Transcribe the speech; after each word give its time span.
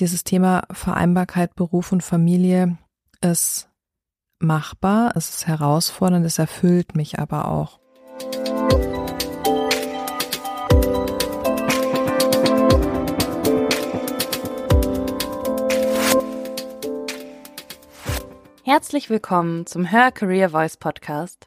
Dieses 0.00 0.24
Thema 0.24 0.64
Vereinbarkeit, 0.72 1.54
Beruf 1.54 1.92
und 1.92 2.02
Familie 2.02 2.78
ist 3.20 3.70
machbar, 4.40 5.12
es 5.14 5.28
ist 5.28 5.46
herausfordernd, 5.46 6.26
es 6.26 6.40
erfüllt 6.40 6.96
mich 6.96 7.20
aber 7.20 7.46
auch. 7.46 7.78
Herzlich 18.64 19.10
willkommen 19.10 19.64
zum 19.66 19.84
Her 19.84 20.10
Career 20.10 20.50
Voice 20.50 20.76
Podcast. 20.76 21.46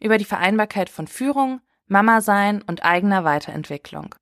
über 0.00 0.18
die 0.18 0.24
Vereinbarkeit 0.24 0.90
von 0.90 1.06
Führung, 1.06 1.60
Mama 1.86 2.20
sein 2.20 2.62
und 2.62 2.84
eigener 2.84 3.24
Weiterentwicklung. 3.24 4.14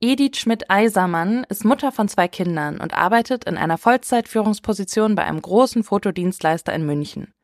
Edith 0.00 0.38
Schmidt-Eisermann 0.38 1.44
ist 1.50 1.64
Mutter 1.64 1.92
von 1.92 2.08
zwei 2.08 2.26
Kindern 2.26 2.80
und 2.80 2.94
arbeitet 2.94 3.44
in 3.44 3.58
einer 3.58 3.76
Vollzeitführungsposition 3.76 5.14
bei 5.14 5.24
einem 5.24 5.42
großen 5.42 5.84
Fotodienstleister 5.84 6.72
in 6.72 6.86
München. 6.86 7.34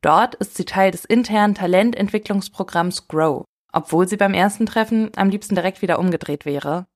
Dort 0.00 0.36
ist 0.36 0.56
sie 0.56 0.64
Teil 0.64 0.92
des 0.92 1.04
internen 1.04 1.56
Talententwicklungsprogramms 1.56 3.08
Grow, 3.08 3.44
obwohl 3.72 4.06
sie 4.06 4.16
beim 4.16 4.32
ersten 4.32 4.64
Treffen 4.66 5.10
am 5.16 5.28
liebsten 5.28 5.56
direkt 5.56 5.82
wieder 5.82 5.98
umgedreht 5.98 6.44
wäre. 6.44 6.86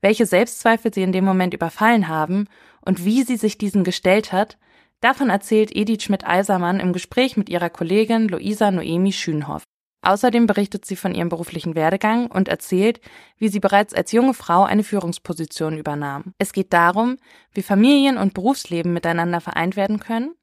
Welche 0.00 0.24
Selbstzweifel 0.24 0.94
sie 0.94 1.02
in 1.02 1.12
dem 1.12 1.26
Moment 1.26 1.52
überfallen 1.52 2.08
haben 2.08 2.48
und 2.80 3.04
wie 3.04 3.24
sie 3.24 3.36
sich 3.36 3.58
diesen 3.58 3.84
gestellt 3.84 4.32
hat, 4.32 4.56
Davon 5.00 5.30
erzählt 5.30 5.74
Edith 5.74 6.02
Schmidt-Eisermann 6.02 6.80
im 6.80 6.92
Gespräch 6.92 7.36
mit 7.36 7.48
ihrer 7.48 7.70
Kollegin 7.70 8.28
Luisa 8.28 8.72
Noemi 8.72 9.12
Schünhoff. 9.12 9.62
Außerdem 10.02 10.46
berichtet 10.46 10.84
sie 10.84 10.96
von 10.96 11.14
ihrem 11.14 11.28
beruflichen 11.28 11.74
Werdegang 11.74 12.26
und 12.30 12.48
erzählt, 12.48 13.00
wie 13.36 13.48
sie 13.48 13.60
bereits 13.60 13.94
als 13.94 14.12
junge 14.12 14.34
Frau 14.34 14.64
eine 14.64 14.84
Führungsposition 14.84 15.76
übernahm. 15.76 16.32
Es 16.38 16.52
geht 16.52 16.72
darum, 16.72 17.16
wie 17.52 17.62
Familien- 17.62 18.18
und 18.18 18.34
Berufsleben 18.34 18.92
miteinander 18.92 19.40
vereint 19.40 19.76
werden 19.76 20.00
können, 20.00 20.34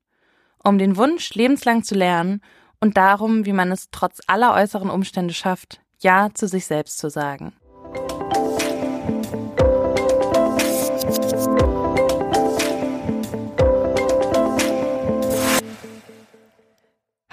um 0.64 0.78
den 0.78 0.98
Wunsch, 0.98 1.34
lebenslang 1.36 1.84
zu 1.84 1.96
lernen 1.96 2.42
und 2.80 2.98
darum, 2.98 3.46
wie 3.46 3.54
man 3.54 3.72
es 3.72 3.90
trotz 3.92 4.22
aller 4.28 4.54
äußeren 4.54 4.90
Umstände 4.90 5.34
schafft, 5.34 5.82
Ja 6.00 6.30
zu 6.34 6.48
sich 6.48 6.66
selbst 6.66 6.98
zu 6.98 7.10
sagen. 7.10 7.54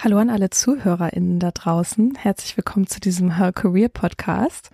Hallo 0.03 0.17
an 0.17 0.29
alle 0.29 0.49
ZuhörerInnen 0.49 1.39
da 1.39 1.51
draußen. 1.51 2.15
Herzlich 2.15 2.57
willkommen 2.57 2.87
zu 2.87 2.99
diesem 2.99 3.37
Her 3.37 3.53
Career 3.53 3.87
Podcast. 3.87 4.69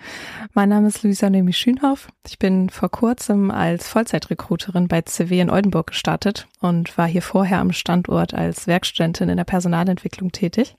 Mein 0.56 0.70
Name 0.70 0.88
ist 0.88 1.04
Luisa 1.04 1.30
Nemi 1.30 1.54
Schünhoff. 1.54 2.08
Ich 2.26 2.40
bin 2.40 2.72
vor 2.72 2.90
kurzem 2.90 3.52
als 3.52 3.88
Vollzeitrekruterin 3.88 4.88
bei 4.88 5.04
CW 5.04 5.40
in 5.40 5.52
Oldenburg 5.52 5.86
gestartet 5.86 6.48
und 6.62 6.98
war 6.98 7.06
hier 7.06 7.22
vorher 7.22 7.60
am 7.60 7.74
Standort 7.74 8.34
als 8.34 8.66
Werkstudentin 8.66 9.30
in 9.30 9.38
der 9.38 9.44
Personalentwicklung 9.44 10.32
tätig. 10.32 10.78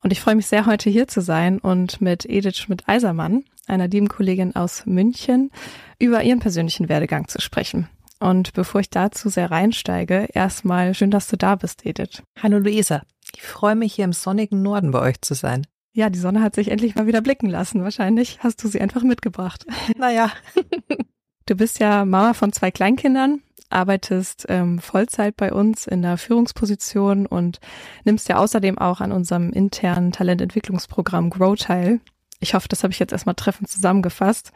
Und 0.00 0.12
ich 0.12 0.20
freue 0.20 0.36
mich 0.36 0.46
sehr, 0.46 0.66
heute 0.66 0.88
hier 0.88 1.08
zu 1.08 1.20
sein 1.20 1.58
und 1.58 2.00
mit 2.00 2.24
Edith 2.24 2.58
Schmidt-Eisermann, 2.58 3.42
einer 3.66 3.88
lieben 3.88 4.08
Kollegin 4.08 4.54
aus 4.54 4.86
München, 4.86 5.50
über 5.98 6.22
ihren 6.22 6.38
persönlichen 6.38 6.88
Werdegang 6.88 7.26
zu 7.26 7.40
sprechen. 7.40 7.88
Und 8.20 8.52
bevor 8.52 8.80
ich 8.80 8.90
dazu 8.90 9.28
sehr 9.28 9.50
reinsteige, 9.50 10.28
erstmal 10.32 10.94
schön, 10.94 11.10
dass 11.10 11.28
du 11.28 11.36
da 11.36 11.54
bist, 11.54 11.86
Edith. 11.86 12.22
Hallo 12.42 12.58
Luisa. 12.58 13.02
Ich 13.34 13.42
freue 13.42 13.76
mich 13.76 13.94
hier 13.94 14.04
im 14.04 14.12
sonnigen 14.12 14.62
Norden 14.62 14.90
bei 14.90 15.00
euch 15.00 15.20
zu 15.20 15.34
sein. 15.34 15.66
Ja, 15.92 16.10
die 16.10 16.18
Sonne 16.18 16.42
hat 16.42 16.54
sich 16.54 16.70
endlich 16.70 16.94
mal 16.94 17.06
wieder 17.06 17.20
blicken 17.20 17.48
lassen. 17.48 17.82
Wahrscheinlich 17.82 18.38
hast 18.40 18.62
du 18.62 18.68
sie 18.68 18.80
einfach 18.80 19.02
mitgebracht. 19.02 19.66
Naja. 19.96 20.30
du 21.46 21.54
bist 21.54 21.78
ja 21.78 22.04
Mama 22.04 22.34
von 22.34 22.52
zwei 22.52 22.70
Kleinkindern, 22.70 23.40
arbeitest 23.70 24.46
ähm, 24.48 24.78
Vollzeit 24.80 25.36
bei 25.36 25.52
uns 25.52 25.86
in 25.86 26.02
der 26.02 26.18
Führungsposition 26.18 27.26
und 27.26 27.60
nimmst 28.04 28.28
ja 28.28 28.36
außerdem 28.36 28.78
auch 28.78 29.00
an 29.00 29.12
unserem 29.12 29.52
internen 29.52 30.12
Talententwicklungsprogramm 30.12 31.30
Grow 31.30 31.56
teil. 31.56 32.00
Ich 32.40 32.54
hoffe, 32.54 32.68
das 32.68 32.82
habe 32.82 32.92
ich 32.92 32.98
jetzt 32.98 33.12
erstmal 33.12 33.34
treffend 33.34 33.68
zusammengefasst. 33.68 34.52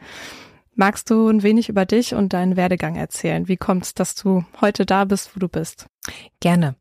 Magst 0.75 1.11
du 1.11 1.29
ein 1.29 1.43
wenig 1.43 1.69
über 1.69 1.85
dich 1.85 2.15
und 2.15 2.33
deinen 2.33 2.55
Werdegang 2.55 2.95
erzählen? 2.95 3.47
Wie 3.47 3.57
kommt 3.57 3.85
es, 3.85 3.93
dass 3.93 4.15
du 4.15 4.43
heute 4.59 4.87
da 4.87 5.05
bist, 5.05 5.35
wo 5.35 5.39
du 5.39 5.47
bist? 5.47 5.85
Gerne. 6.39 6.75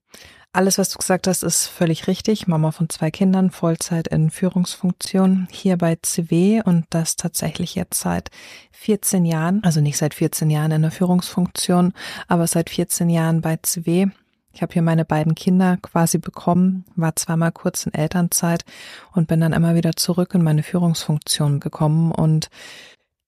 Alles, 0.55 0.79
was 0.79 0.91
du 0.91 0.99
gesagt 0.99 1.27
hast, 1.27 1.43
ist 1.43 1.67
völlig 1.67 2.07
richtig. 2.07 2.47
Mama 2.47 2.73
von 2.73 2.89
zwei 2.89 3.11
Kindern, 3.11 3.51
Vollzeit 3.51 4.09
in 4.09 4.31
Führungsfunktion 4.31 5.47
hier 5.51 5.77
bei 5.77 5.97
CW 6.01 6.63
und 6.63 6.87
das 6.91 7.17
tatsächlich 7.17 7.75
jetzt 7.75 8.01
seit 8.01 8.31
14 8.73 9.25
Jahren, 9.27 9.63
also 9.63 9.81
nicht 9.81 9.99
seit 9.99 10.15
14 10.15 10.51
Jahren 10.51 10.73
in 10.73 10.83
der 10.83 10.91
Führungsfunktion, 10.91 11.93
aber 12.29 12.47
seit 12.47 12.71
14 12.71 13.11
Jahren 13.11 13.43
bei 13.43 13.59
CW. 13.63 14.09
Ich 14.55 14.61
habe 14.61 14.73
hier 14.73 14.83
meine 14.83 15.07
beiden 15.07 15.35
Kinder 15.35 15.79
quasi 15.81 16.19
bekommen, 16.19 16.85
war 16.97 17.17
zweimal 17.17 17.53
kurz 17.53 17.87
in 17.87 17.95
Elternzeit 17.95 18.65
und 19.13 19.29
bin 19.29 19.41
dann 19.41 19.55
immer 19.55 19.75
wieder 19.75 19.93
zurück 19.97 20.35
in 20.35 20.43
meine 20.43 20.63
Führungsfunktion 20.63 21.61
gekommen 21.61 22.13
und 22.13 22.51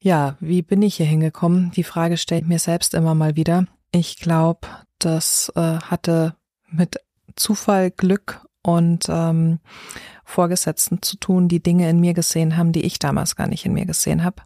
ja, 0.05 0.37
wie 0.39 0.61
bin 0.61 0.83
ich 0.83 0.97
hier 0.97 1.07
hingekommen? 1.07 1.71
Die 1.71 1.83
Frage 1.83 2.19
stelle 2.19 2.43
ich 2.43 2.47
mir 2.47 2.59
selbst 2.59 2.93
immer 2.93 3.15
mal 3.15 3.37
wieder. 3.37 3.65
Ich 3.91 4.19
glaube, 4.19 4.69
das 4.99 5.51
äh, 5.57 5.79
hatte 5.79 6.37
mit 6.71 7.01
Zufall, 7.37 7.91
Glück 7.91 8.47
und 8.63 9.07
ähm, 9.09 9.61
Vorgesetzten 10.27 11.01
zu 11.01 11.17
tun, 11.17 11.49
die 11.49 11.63
Dinge 11.63 11.89
in 11.89 12.01
mir 12.01 12.13
gesehen 12.13 12.59
haben, 12.59 12.73
die 12.73 12.85
ich 12.85 12.99
damals 12.99 13.35
gar 13.35 13.47
nicht 13.47 13.65
in 13.65 13.73
mir 13.73 13.87
gesehen 13.87 14.25
habe. 14.25 14.43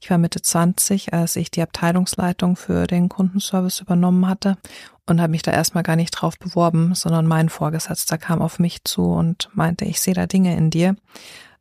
Ich 0.00 0.10
war 0.10 0.18
Mitte 0.18 0.42
20, 0.42 1.12
als 1.12 1.36
ich 1.36 1.52
die 1.52 1.62
Abteilungsleitung 1.62 2.56
für 2.56 2.88
den 2.88 3.08
Kundenservice 3.08 3.82
übernommen 3.82 4.26
hatte 4.26 4.58
und 5.06 5.20
habe 5.20 5.30
mich 5.30 5.42
da 5.42 5.52
erstmal 5.52 5.84
gar 5.84 5.96
nicht 5.96 6.10
drauf 6.10 6.36
beworben, 6.36 6.96
sondern 6.96 7.28
mein 7.28 7.48
Vorgesetzter 7.48 8.18
kam 8.18 8.42
auf 8.42 8.58
mich 8.58 8.82
zu 8.82 9.04
und 9.04 9.50
meinte, 9.54 9.84
ich 9.84 10.00
sehe 10.00 10.14
da 10.14 10.26
Dinge 10.26 10.56
in 10.56 10.70
dir, 10.70 10.96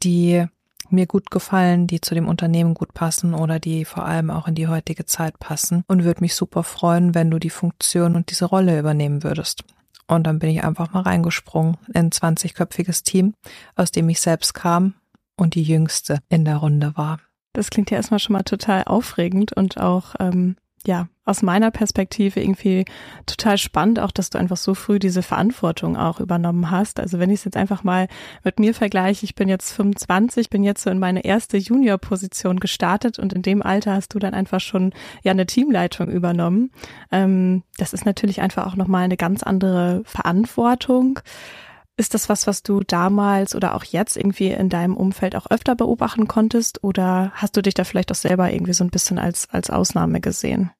die 0.02 0.48
mir 0.90 1.06
gut 1.08 1.32
gefallen, 1.32 1.88
die 1.88 2.02
zu 2.02 2.16
dem 2.16 2.28
Unternehmen 2.28 2.74
gut 2.74 2.94
passen 2.94 3.34
oder 3.34 3.60
die 3.60 3.86
vor 3.86 4.06
allem 4.06 4.30
auch 4.30 4.48
in 4.48 4.56
die 4.56 4.68
heutige 4.68 5.06
Zeit 5.06 5.40
passen 5.40 5.84
und 5.88 6.04
würde 6.04 6.22
mich 6.22 6.36
super 6.36 6.64
freuen, 6.64 7.16
wenn 7.16 7.32
du 7.32 7.40
die 7.40 7.50
Funktion 7.50 8.16
und 8.16 8.32
diese 8.32 8.46
Rolle 8.46 8.80
übernehmen 8.80 9.24
würdest. 9.24 9.64
Und 10.08 10.28
dann 10.28 10.40
bin 10.40 10.50
ich 10.50 10.64
einfach 10.64 10.94
mal 10.94 11.02
reingesprungen 11.02 11.78
in 11.88 12.06
ein 12.06 12.10
20-köpfiges 12.12 13.04
Team, 13.04 13.34
aus 13.76 13.92
dem 13.92 14.08
ich 14.10 14.22
selbst 14.22 14.54
kam 14.54 14.94
und 15.36 15.56
die 15.56 15.64
jüngste 15.64 16.20
in 16.30 16.46
der 16.46 16.58
Runde 16.58 16.96
war. 16.96 17.20
Das 17.54 17.70
klingt 17.70 17.90
ja 17.90 17.98
erstmal 17.98 18.20
schon 18.20 18.34
mal 18.34 18.44
total 18.44 18.84
aufregend 18.84 19.54
und 19.54 19.80
auch 19.80 20.16
ähm, 20.20 20.58
ja, 20.88 21.08
aus 21.26 21.42
meiner 21.42 21.72
Perspektive 21.72 22.40
irgendwie 22.40 22.86
total 23.26 23.58
spannend, 23.58 24.00
auch 24.00 24.12
dass 24.12 24.30
du 24.30 24.38
einfach 24.38 24.58
so 24.58 24.76
früh 24.76 25.00
diese 25.00 25.24
Verantwortung 25.24 25.98
auch 25.98 26.20
übernommen 26.20 26.70
hast. 26.70 27.00
Also 27.00 27.20
wenn 27.20 27.32
ich 27.32 27.40
es 27.40 27.46
jetzt 27.46 27.58
einfach 27.58 27.84
mal 27.84 28.08
mit 28.44 28.60
mir 28.60 28.76
vergleiche, 28.76 29.26
ich 29.26 29.34
bin 29.34 29.50
jetzt 29.50 29.72
25, 29.72 30.50
bin 30.52 30.64
jetzt 30.64 30.84
so 30.84 30.92
in 30.92 31.00
meine 31.00 31.26
erste 31.26 31.58
Junior-Position 31.58 32.60
gestartet 32.60 33.18
und 33.18 33.34
in 33.34 33.42
dem 33.42 33.64
Alter 33.64 33.94
hast 33.94 34.14
du 34.14 34.20
dann 34.20 34.36
einfach 34.36 34.60
schon 34.60 34.94
ja 35.24 35.32
eine 35.32 35.48
Teamleitung 35.48 36.10
übernommen. 36.10 36.72
Ähm, 37.12 37.64
das 37.78 37.94
ist 37.94 38.06
natürlich 38.06 38.42
einfach 38.42 38.68
auch 38.68 38.76
nochmal 38.76 39.04
eine 39.04 39.18
ganz 39.18 39.42
andere 39.42 40.04
Verantwortung. 40.06 41.20
Ist 41.98 42.14
das 42.14 42.28
was, 42.28 42.46
was 42.46 42.62
du 42.62 42.82
damals 42.82 43.56
oder 43.56 43.74
auch 43.74 43.84
jetzt 43.86 44.18
irgendwie 44.18 44.50
in 44.50 44.70
deinem 44.70 44.98
Umfeld 44.98 45.36
auch 45.36 45.50
öfter 45.50 45.76
beobachten 45.76 46.28
konntest 46.28 46.84
oder 46.84 47.32
hast 47.36 47.56
du 47.56 47.62
dich 47.62 47.74
da 47.74 47.86
vielleicht 47.86 48.12
auch 48.12 48.16
selber 48.16 48.52
irgendwie 48.52 48.74
so 48.74 48.84
ein 48.84 48.90
bisschen 48.90 49.18
als, 49.18 49.50
als 49.50 49.70
Ausnahme 49.70 50.20
gesehen? 50.20 50.72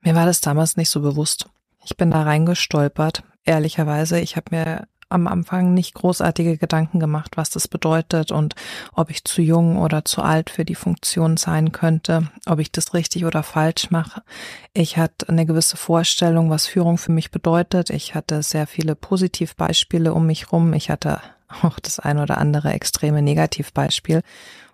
Mir 0.00 0.14
war 0.14 0.24
das 0.24 0.40
damals 0.40 0.76
nicht 0.76 0.88
so 0.88 1.00
bewusst. 1.00 1.48
Ich 1.84 1.96
bin 1.96 2.10
da 2.10 2.22
reingestolpert, 2.22 3.24
ehrlicherweise. 3.44 4.20
Ich 4.20 4.36
habe 4.36 4.56
mir 4.56 4.88
am 5.12 5.26
Anfang 5.26 5.74
nicht 5.74 5.94
großartige 5.94 6.56
Gedanken 6.56 7.00
gemacht, 7.00 7.36
was 7.36 7.50
das 7.50 7.68
bedeutet 7.68 8.32
und 8.32 8.54
ob 8.92 9.10
ich 9.10 9.24
zu 9.24 9.42
jung 9.42 9.78
oder 9.78 10.04
zu 10.04 10.22
alt 10.22 10.50
für 10.50 10.64
die 10.64 10.74
Funktion 10.74 11.36
sein 11.36 11.72
könnte, 11.72 12.28
ob 12.46 12.58
ich 12.58 12.72
das 12.72 12.94
richtig 12.94 13.24
oder 13.24 13.42
falsch 13.42 13.90
mache. 13.90 14.22
Ich 14.74 14.96
hatte 14.96 15.28
eine 15.28 15.46
gewisse 15.46 15.76
Vorstellung, 15.76 16.50
was 16.50 16.66
Führung 16.66 16.98
für 16.98 17.12
mich 17.12 17.30
bedeutet. 17.30 17.90
Ich 17.90 18.14
hatte 18.14 18.42
sehr 18.42 18.66
viele 18.66 18.94
Positivbeispiele 18.94 20.12
um 20.12 20.26
mich 20.26 20.52
rum. 20.52 20.72
Ich 20.72 20.90
hatte 20.90 21.20
auch 21.62 21.78
das 21.78 21.98
ein 21.98 22.18
oder 22.18 22.38
andere 22.38 22.72
extreme 22.72 23.22
Negativbeispiel 23.22 24.22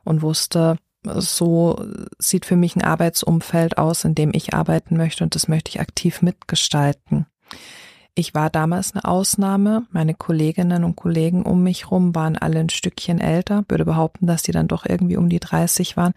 und 0.04 0.22
wusste, 0.22 0.78
so 1.04 1.84
sieht 2.18 2.44
für 2.44 2.56
mich 2.56 2.76
ein 2.76 2.82
Arbeitsumfeld 2.82 3.78
aus, 3.78 4.04
in 4.04 4.14
dem 4.14 4.32
ich 4.34 4.54
arbeiten 4.54 4.96
möchte 4.96 5.24
und 5.24 5.34
das 5.34 5.48
möchte 5.48 5.70
ich 5.70 5.80
aktiv 5.80 6.22
mitgestalten. 6.22 7.26
Ich 8.18 8.34
war 8.34 8.50
damals 8.50 8.96
eine 8.96 9.04
Ausnahme. 9.04 9.86
Meine 9.92 10.12
Kolleginnen 10.12 10.82
und 10.82 10.96
Kollegen 10.96 11.44
um 11.44 11.62
mich 11.62 11.92
rum 11.92 12.16
waren 12.16 12.36
alle 12.36 12.58
ein 12.58 12.68
Stückchen 12.68 13.20
älter. 13.20 13.64
Würde 13.68 13.84
behaupten, 13.84 14.26
dass 14.26 14.42
die 14.42 14.50
dann 14.50 14.66
doch 14.66 14.84
irgendwie 14.84 15.16
um 15.16 15.28
die 15.28 15.38
30 15.38 15.96
waren. 15.96 16.14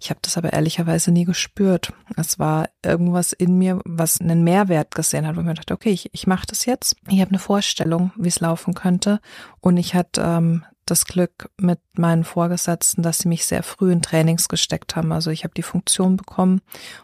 Ich 0.00 0.10
habe 0.10 0.18
das 0.20 0.36
aber 0.36 0.52
ehrlicherweise 0.52 1.12
nie 1.12 1.24
gespürt. 1.24 1.92
Es 2.16 2.40
war 2.40 2.70
irgendwas 2.84 3.32
in 3.32 3.56
mir, 3.56 3.80
was 3.84 4.20
einen 4.20 4.42
Mehrwert 4.42 4.96
gesehen 4.96 5.28
hat, 5.28 5.36
wo 5.36 5.42
ich 5.42 5.46
mir 5.46 5.54
dachte, 5.54 5.74
okay, 5.74 5.90
ich, 5.90 6.12
ich 6.12 6.26
mache 6.26 6.48
das 6.48 6.66
jetzt. 6.66 6.96
Ich 7.08 7.20
habe 7.20 7.30
eine 7.30 7.38
Vorstellung, 7.38 8.10
wie 8.16 8.26
es 8.26 8.40
laufen 8.40 8.74
könnte. 8.74 9.20
Und 9.60 9.76
ich 9.76 9.94
hatte 9.94 10.22
ähm, 10.22 10.64
das 10.86 11.04
Glück 11.06 11.50
mit 11.56 11.78
meinen 11.94 12.24
Vorgesetzten, 12.24 13.02
dass 13.02 13.18
sie 13.18 13.28
mich 13.28 13.46
sehr 13.46 13.62
früh 13.62 13.92
in 13.92 14.02
Trainings 14.02 14.48
gesteckt 14.48 14.96
haben. 14.96 15.12
Also 15.12 15.30
ich 15.30 15.44
habe 15.44 15.54
die 15.54 15.62
Funktion 15.62 16.16
bekommen 16.16 16.60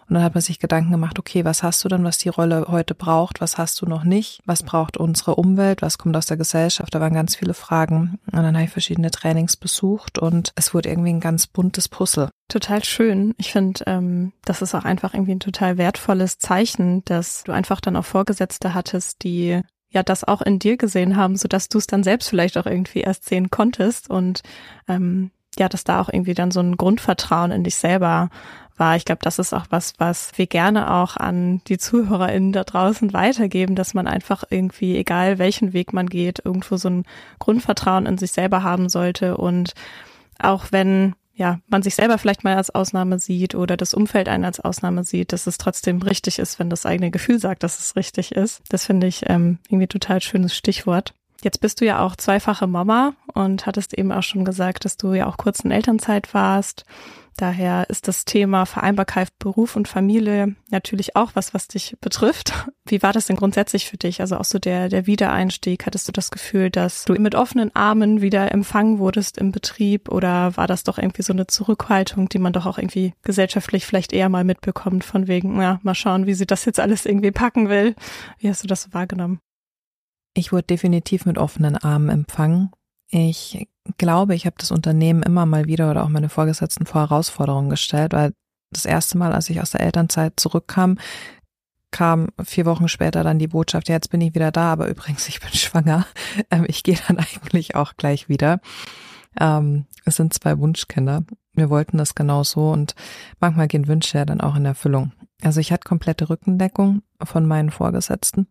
und 0.09 0.15
dann 0.15 0.23
hat 0.23 0.35
man 0.35 0.43
sich 0.43 0.59
Gedanken 0.59 0.91
gemacht, 0.91 1.19
okay, 1.19 1.45
was 1.45 1.63
hast 1.63 1.85
du 1.85 1.89
dann, 1.89 2.05
was 2.05 2.19
die 2.19 2.29
Rolle 2.29 2.67
heute 2.69 2.95
braucht, 2.95 3.41
was 3.41 3.59
hast 3.59 3.81
du 3.81 3.87
noch 3.87 4.05
nicht, 4.05 4.41
was 4.45 4.63
braucht 4.63 4.97
unsere 4.97 5.37
Umwelt, 5.37 5.83
was 5.83 5.99
kommt 5.99 6.17
aus 6.17 6.27
der 6.27 6.37
Gesellschaft, 6.37 6.95
da 6.95 7.01
waren 7.01 7.15
ganz 7.15 7.37
viele 7.37 7.55
Fragen. 7.55 8.19
Und 8.27 8.43
dann 8.43 8.55
habe 8.55 8.65
ich 8.65 8.71
verschiedene 8.71 9.11
Trainings 9.11 9.57
besucht 9.57 10.19
und 10.19 10.53
es 10.57 10.75
wurde 10.75 10.89
irgendwie 10.89 11.11
ein 11.11 11.21
ganz 11.21 11.47
buntes 11.47 11.89
Puzzle. 11.89 12.31
Total 12.49 12.83
schön. 12.85 13.35
Ich 13.39 13.53
finde, 13.53 13.85
ähm, 13.87 14.33
das 14.45 14.61
ist 14.61 14.75
auch 14.75 14.85
einfach 14.85 15.15
irgendwie 15.15 15.33
ein 15.33 15.41
total 15.41 15.79
wertvolles 15.79 16.39
Zeichen, 16.39 17.05
dass 17.05 17.45
du 17.45 17.53
einfach 17.53 17.81
dann 17.81 17.97
auch 17.97 18.05
Vorgesetzte 18.05 18.75
hattest, 18.75 19.23
die 19.23 19.63
ja 19.91 20.03
das 20.03 20.25
auch 20.25 20.43
in 20.43 20.59
dir 20.59 20.77
gesehen 20.77 21.17
haben, 21.17 21.37
so 21.37 21.49
dass 21.49 21.69
du 21.69 21.79
es 21.79 21.87
dann 21.87 22.03
selbst 22.03 22.29
vielleicht 22.29 22.57
auch 22.57 22.67
irgendwie 22.67 23.01
erst 23.01 23.29
sehen 23.29 23.51
konntest 23.51 24.09
und 24.09 24.43
ähm, 24.89 25.31
ja, 25.59 25.69
dass 25.69 25.85
da 25.85 26.01
auch 26.01 26.09
irgendwie 26.09 26.35
dann 26.35 26.51
so 26.51 26.61
ein 26.61 26.77
Grundvertrauen 26.77 27.51
in 27.51 27.65
dich 27.65 27.75
selber 27.75 28.31
war. 28.77 28.97
Ich 28.97 29.05
glaube, 29.05 29.21
das 29.23 29.39
ist 29.39 29.53
auch 29.53 29.67
was, 29.71 29.95
was 29.99 30.33
wir 30.37 30.47
gerne 30.47 30.95
auch 30.95 31.17
an 31.17 31.61
die 31.67 31.77
ZuhörerInnen 31.77 32.53
da 32.53 32.65
draußen 32.65 33.13
weitergeben, 33.13 33.75
dass 33.75 33.93
man 33.93 34.07
einfach 34.07 34.45
irgendwie, 34.49 34.97
egal 34.97 35.39
welchen 35.39 35.73
Weg 35.73 35.93
man 35.93 36.09
geht, 36.09 36.41
irgendwo 36.45 36.77
so 36.77 36.89
ein 36.89 37.05
Grundvertrauen 37.41 38.07
in 38.07 38.17
sich 38.17 38.33
selber 38.33 38.63
haben 38.63 38.89
sollte 38.89 39.37
und 39.37 39.75
auch 40.39 40.67
wenn 40.71 41.15
ja, 41.41 41.59
man 41.69 41.83
sich 41.83 41.95
selber 41.95 42.19
vielleicht 42.19 42.45
mal 42.45 42.57
als 42.57 42.69
Ausnahme 42.69 43.19
sieht 43.19 43.55
oder 43.55 43.79
das 43.79 43.95
Umfeld 43.95 44.29
einen 44.29 44.45
als 44.45 44.61
Ausnahme 44.61 45.05
sieht, 45.05 45.33
dass 45.33 45.47
es 45.47 45.57
trotzdem 45.57 46.03
richtig 46.03 46.39
ist, 46.39 46.59
wenn 46.59 46.69
das 46.69 46.85
eigene 46.85 47.11
Gefühl 47.11 47.39
sagt, 47.39 47.63
dass 47.63 47.79
es 47.79 47.97
richtig 47.97 48.33
ist. 48.33 48.61
Das 48.69 48.85
finde 48.85 49.07
ich 49.07 49.23
ähm, 49.27 49.59
irgendwie 49.71 49.87
total 49.87 50.21
schönes 50.21 50.55
Stichwort. 50.55 51.15
Jetzt 51.43 51.61
bist 51.61 51.81
du 51.81 51.87
ja 51.87 52.05
auch 52.05 52.17
zweifache 52.17 52.67
Mama 52.67 53.15
und 53.33 53.67
hattest 53.67 53.95
eben 53.95 54.13
auch 54.13 54.23
schon 54.23 54.45
gesagt, 54.45 54.85
dass 54.85 54.97
du 54.97 55.15
ja 55.15 55.27
auch 55.27 55.37
kurz 55.37 55.61
in 55.61 55.71
Elternzeit 55.71 56.35
warst. 56.35 56.85
Daher 57.37 57.89
ist 57.89 58.07
das 58.07 58.27
Thema 58.27 58.67
Vereinbarkeit 58.67 59.29
Beruf 59.39 59.75
und 59.75 59.89
Familie 59.89 60.57
natürlich 60.71 61.17
auch 61.17 61.31
was, 61.35 61.55
was 61.55 61.69
dich 61.69 61.97
betrifft. 62.03 62.53
Wie 62.85 63.03
war 63.03 63.15
das 63.15 63.27
denn 63.27 63.37
grundsätzlich 63.37 63.89
für 63.89 63.97
dich? 63.97 64.21
Also 64.21 64.37
auch 64.37 64.45
so 64.45 64.59
der, 64.59 64.91
der 64.91 65.07
Wiedereinstieg. 65.07 65.87
Hattest 65.87 66.07
du 66.07 66.13
das 66.13 66.31
Gefühl, 66.31 66.69
dass 66.69 67.07
du 67.07 67.15
mit 67.15 67.35
offenen 67.35 67.75
Armen 67.75 68.21
wieder 68.21 68.53
empfangen 68.53 68.99
wurdest 68.99 69.39
im 69.39 69.53
Betrieb 69.53 70.11
oder 70.11 70.57
war 70.59 70.67
das 70.67 70.85
doch 70.85 70.99
irgendwie 70.99 71.23
so 71.23 71.33
eine 71.33 71.47
Zurückhaltung, 71.47 72.29
die 72.29 72.39
man 72.39 72.53
doch 72.53 72.67
auch 72.67 72.77
irgendwie 72.77 73.15
gesellschaftlich 73.23 73.87
vielleicht 73.87 74.13
eher 74.13 74.29
mal 74.29 74.45
mitbekommt 74.45 75.05
von 75.05 75.27
wegen, 75.27 75.63
ja, 75.63 75.81
mal 75.83 75.95
schauen, 75.95 76.27
wie 76.27 76.35
sie 76.35 76.47
das 76.47 76.67
jetzt 76.67 76.81
alles 76.81 77.07
irgendwie 77.07 77.31
packen 77.31 77.71
will. 77.71 77.95
Wie 78.39 78.51
hast 78.51 78.63
du 78.63 78.67
das 78.67 78.93
wahrgenommen? 78.93 79.41
Ich 80.35 80.53
wurde 80.53 80.65
definitiv 80.65 81.27
mit 81.27 81.39
offenen 81.39 81.77
Armen 81.77 82.09
empfangen. 82.09 82.71
Ich 83.09 83.69
glaube, 83.99 84.35
ich 84.35 84.47
habe 84.47 84.57
das 84.59 84.71
Unternehmen 84.71 85.23
immer 85.23 85.47
mal 85.47 85.67
wieder 85.67 85.91
oder 85.91 86.05
auch 86.05 86.09
meine 86.09 86.29
Vorgesetzten 86.29 86.87
vor 86.87 87.03
Herausforderungen 87.03 87.71
gestellt, 87.71 88.13
weil 88.13 88.33
das 88.71 88.85
erste 88.85 89.19
Mal, 89.19 89.33
als 89.33 89.51
ich 89.51 89.61
aus 89.61 89.71
der 89.71 89.81
Elternzeit 89.81 90.35
zurückkam, 90.39 90.99
kam 91.91 92.29
vier 92.45 92.67
Wochen 92.67 92.87
später 92.87 93.25
dann 93.25 93.41
die 93.41 93.49
Botschaft, 93.49 93.89
ja, 93.89 93.97
jetzt 93.97 94.11
bin 94.11 94.21
ich 94.21 94.35
wieder 94.35 94.53
da, 94.53 94.73
aber 94.73 94.89
übrigens, 94.89 95.27
ich 95.29 95.41
bin 95.41 95.51
schwanger. 95.53 96.07
Ähm, 96.51 96.65
ich 96.69 96.83
gehe 96.83 96.99
dann 97.09 97.19
eigentlich 97.19 97.75
auch 97.75 97.95
gleich 97.97 98.29
wieder. 98.29 98.61
Ähm, 99.39 99.87
es 100.05 100.17
sind 100.17 100.35
zwei 100.35 100.59
Wunschkinder. 100.59 101.25
Wir 101.53 101.69
wollten 101.69 101.99
das 101.99 102.15
genau 102.15 102.45
so 102.45 102.71
und 102.71 102.95
manchmal 103.41 103.67
gehen 103.67 103.89
Wünsche 103.89 104.19
ja 104.19 104.25
dann 104.25 104.41
auch 104.41 104.55
in 104.55 104.65
Erfüllung. 104.65 105.13
Also 105.43 105.61
ich 105.61 105.73
hatte 105.73 105.89
komplette 105.89 106.31
Rückendeckung 106.31 107.03
von 107.23 107.47
meinen 107.47 107.71
Vorgesetzten. 107.71 108.47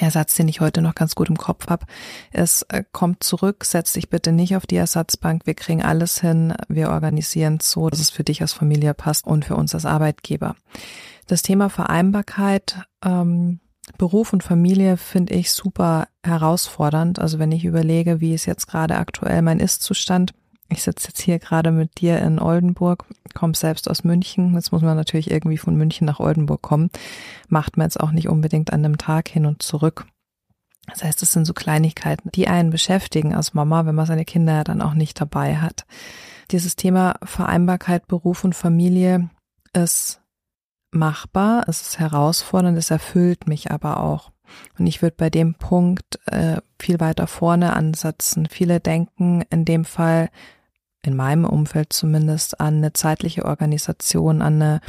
Der 0.00 0.10
Satz, 0.10 0.34
den 0.34 0.48
ich 0.48 0.60
heute 0.60 0.80
noch 0.80 0.94
ganz 0.94 1.14
gut 1.14 1.28
im 1.28 1.36
Kopf 1.36 1.68
habe, 1.68 1.86
ist, 2.32 2.62
äh, 2.72 2.84
kommt 2.92 3.24
zurück, 3.24 3.64
setz 3.64 3.94
dich 3.94 4.10
bitte 4.10 4.32
nicht 4.32 4.54
auf 4.54 4.66
die 4.66 4.76
Ersatzbank, 4.76 5.46
wir 5.46 5.54
kriegen 5.54 5.82
alles 5.82 6.20
hin, 6.20 6.54
wir 6.68 6.90
organisieren 6.90 7.58
es 7.60 7.70
so, 7.70 7.88
dass 7.90 7.98
es 7.98 8.10
für 8.10 8.22
dich 8.22 8.40
als 8.42 8.52
Familie 8.52 8.94
passt 8.94 9.26
und 9.26 9.44
für 9.44 9.56
uns 9.56 9.74
als 9.74 9.86
Arbeitgeber. 9.86 10.54
Das 11.26 11.42
Thema 11.42 11.68
Vereinbarkeit, 11.68 12.80
ähm, 13.04 13.60
Beruf 13.96 14.32
und 14.32 14.42
Familie 14.42 14.96
finde 14.96 15.34
ich 15.34 15.50
super 15.52 16.08
herausfordernd. 16.22 17.18
Also 17.18 17.38
wenn 17.38 17.52
ich 17.52 17.64
überlege, 17.64 18.20
wie 18.20 18.34
ist 18.34 18.44
jetzt 18.44 18.66
gerade 18.66 18.96
aktuell 18.96 19.40
mein 19.42 19.60
Ist-Zustand, 19.60 20.34
ich 20.70 20.82
sitze 20.82 21.08
jetzt 21.08 21.20
hier 21.20 21.38
gerade 21.38 21.70
mit 21.70 22.00
dir 22.00 22.18
in 22.20 22.38
Oldenburg, 22.38 23.04
komme 23.34 23.54
selbst 23.54 23.88
aus 23.88 24.04
München. 24.04 24.54
Jetzt 24.54 24.70
muss 24.70 24.82
man 24.82 24.96
natürlich 24.96 25.30
irgendwie 25.30 25.58
von 25.58 25.76
München 25.76 26.06
nach 26.06 26.20
Oldenburg 26.20 26.60
kommen. 26.60 26.90
Macht 27.48 27.76
man 27.76 27.86
jetzt 27.86 28.00
auch 28.00 28.10
nicht 28.10 28.28
unbedingt 28.28 28.72
an 28.72 28.84
einem 28.84 28.98
Tag 28.98 29.28
hin 29.28 29.46
und 29.46 29.62
zurück. 29.62 30.06
Das 30.86 31.04
heißt, 31.04 31.22
es 31.22 31.32
sind 31.32 31.44
so 31.44 31.54
Kleinigkeiten, 31.54 32.30
die 32.32 32.48
einen 32.48 32.70
beschäftigen 32.70 33.34
als 33.34 33.54
Mama, 33.54 33.86
wenn 33.86 33.94
man 33.94 34.06
seine 34.06 34.24
Kinder 34.24 34.64
dann 34.64 34.82
auch 34.82 34.94
nicht 34.94 35.20
dabei 35.20 35.56
hat. 35.56 35.86
Dieses 36.50 36.76
Thema 36.76 37.16
Vereinbarkeit, 37.22 38.06
Beruf 38.06 38.44
und 38.44 38.54
Familie 38.54 39.28
ist 39.74 40.22
machbar, 40.90 41.64
es 41.66 41.82
ist 41.82 41.98
herausfordernd, 41.98 42.78
es 42.78 42.90
erfüllt 42.90 43.46
mich 43.46 43.70
aber 43.70 44.00
auch. 44.00 44.32
Und 44.78 44.86
ich 44.86 45.02
würde 45.02 45.16
bei 45.18 45.28
dem 45.28 45.54
Punkt 45.54 46.18
äh, 46.26 46.56
viel 46.80 47.00
weiter 47.00 47.26
vorne 47.26 47.74
ansetzen. 47.74 48.48
Viele 48.50 48.80
denken 48.80 49.42
in 49.50 49.66
dem 49.66 49.84
Fall, 49.84 50.30
in 51.02 51.16
meinem 51.16 51.44
Umfeld 51.44 51.92
zumindest, 51.92 52.60
an 52.60 52.76
eine 52.78 52.92
zeitliche 52.92 53.44
Organisation, 53.44 54.42
an 54.42 54.54
eine 54.54 54.80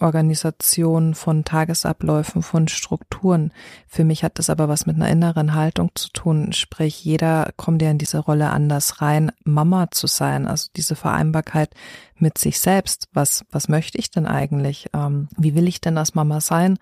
Organisation 0.00 1.14
von 1.14 1.44
Tagesabläufen, 1.44 2.42
von 2.42 2.68
Strukturen. 2.68 3.52
Für 3.86 4.04
mich 4.04 4.22
hat 4.22 4.38
das 4.38 4.50
aber 4.50 4.68
was 4.68 4.86
mit 4.86 4.96
einer 4.96 5.08
inneren 5.08 5.54
Haltung 5.54 5.90
zu 5.94 6.10
tun. 6.10 6.52
Sprich, 6.52 7.04
jeder 7.04 7.52
kommt 7.56 7.82
ja 7.82 7.90
in 7.90 7.98
diese 7.98 8.18
Rolle 8.18 8.50
anders 8.50 9.00
rein, 9.02 9.32
Mama 9.44 9.90
zu 9.90 10.06
sein. 10.06 10.46
Also 10.46 10.70
diese 10.76 10.94
Vereinbarkeit 10.94 11.70
mit 12.16 12.38
sich 12.38 12.58
selbst. 12.60 13.08
Was, 13.12 13.44
was 13.50 13.68
möchte 13.68 13.98
ich 13.98 14.10
denn 14.10 14.26
eigentlich? 14.26 14.88
Ähm, 14.94 15.28
wie 15.36 15.54
will 15.54 15.68
ich 15.68 15.80
denn 15.80 15.98
als 15.98 16.14
Mama 16.14 16.40
sein? 16.40 16.78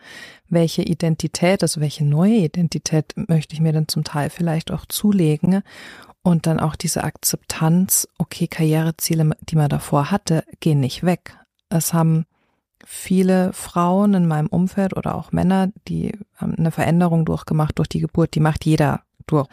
Welche 0.48 0.82
Identität, 0.82 1.62
also 1.62 1.80
welche 1.80 2.04
neue 2.04 2.36
Identität 2.36 3.14
möchte 3.16 3.54
ich 3.54 3.60
mir 3.60 3.72
denn 3.72 3.88
zum 3.88 4.04
Teil 4.04 4.30
vielleicht 4.30 4.70
auch 4.70 4.86
zulegen? 4.86 5.62
Und 6.26 6.48
dann 6.48 6.58
auch 6.58 6.74
diese 6.74 7.04
Akzeptanz, 7.04 8.08
okay, 8.18 8.48
Karriereziele, 8.48 9.36
die 9.42 9.54
man 9.54 9.68
davor 9.68 10.10
hatte, 10.10 10.42
gehen 10.58 10.80
nicht 10.80 11.04
weg. 11.04 11.38
Es 11.68 11.94
haben 11.94 12.26
viele 12.84 13.52
Frauen 13.52 14.12
in 14.14 14.26
meinem 14.26 14.48
Umfeld 14.48 14.96
oder 14.96 15.14
auch 15.14 15.30
Männer, 15.30 15.68
die 15.86 16.18
haben 16.34 16.56
eine 16.56 16.72
Veränderung 16.72 17.26
durchgemacht 17.26 17.78
durch 17.78 17.88
die 17.88 18.00
Geburt, 18.00 18.34
die 18.34 18.40
macht 18.40 18.64
jeder 18.64 19.02
durch. 19.28 19.46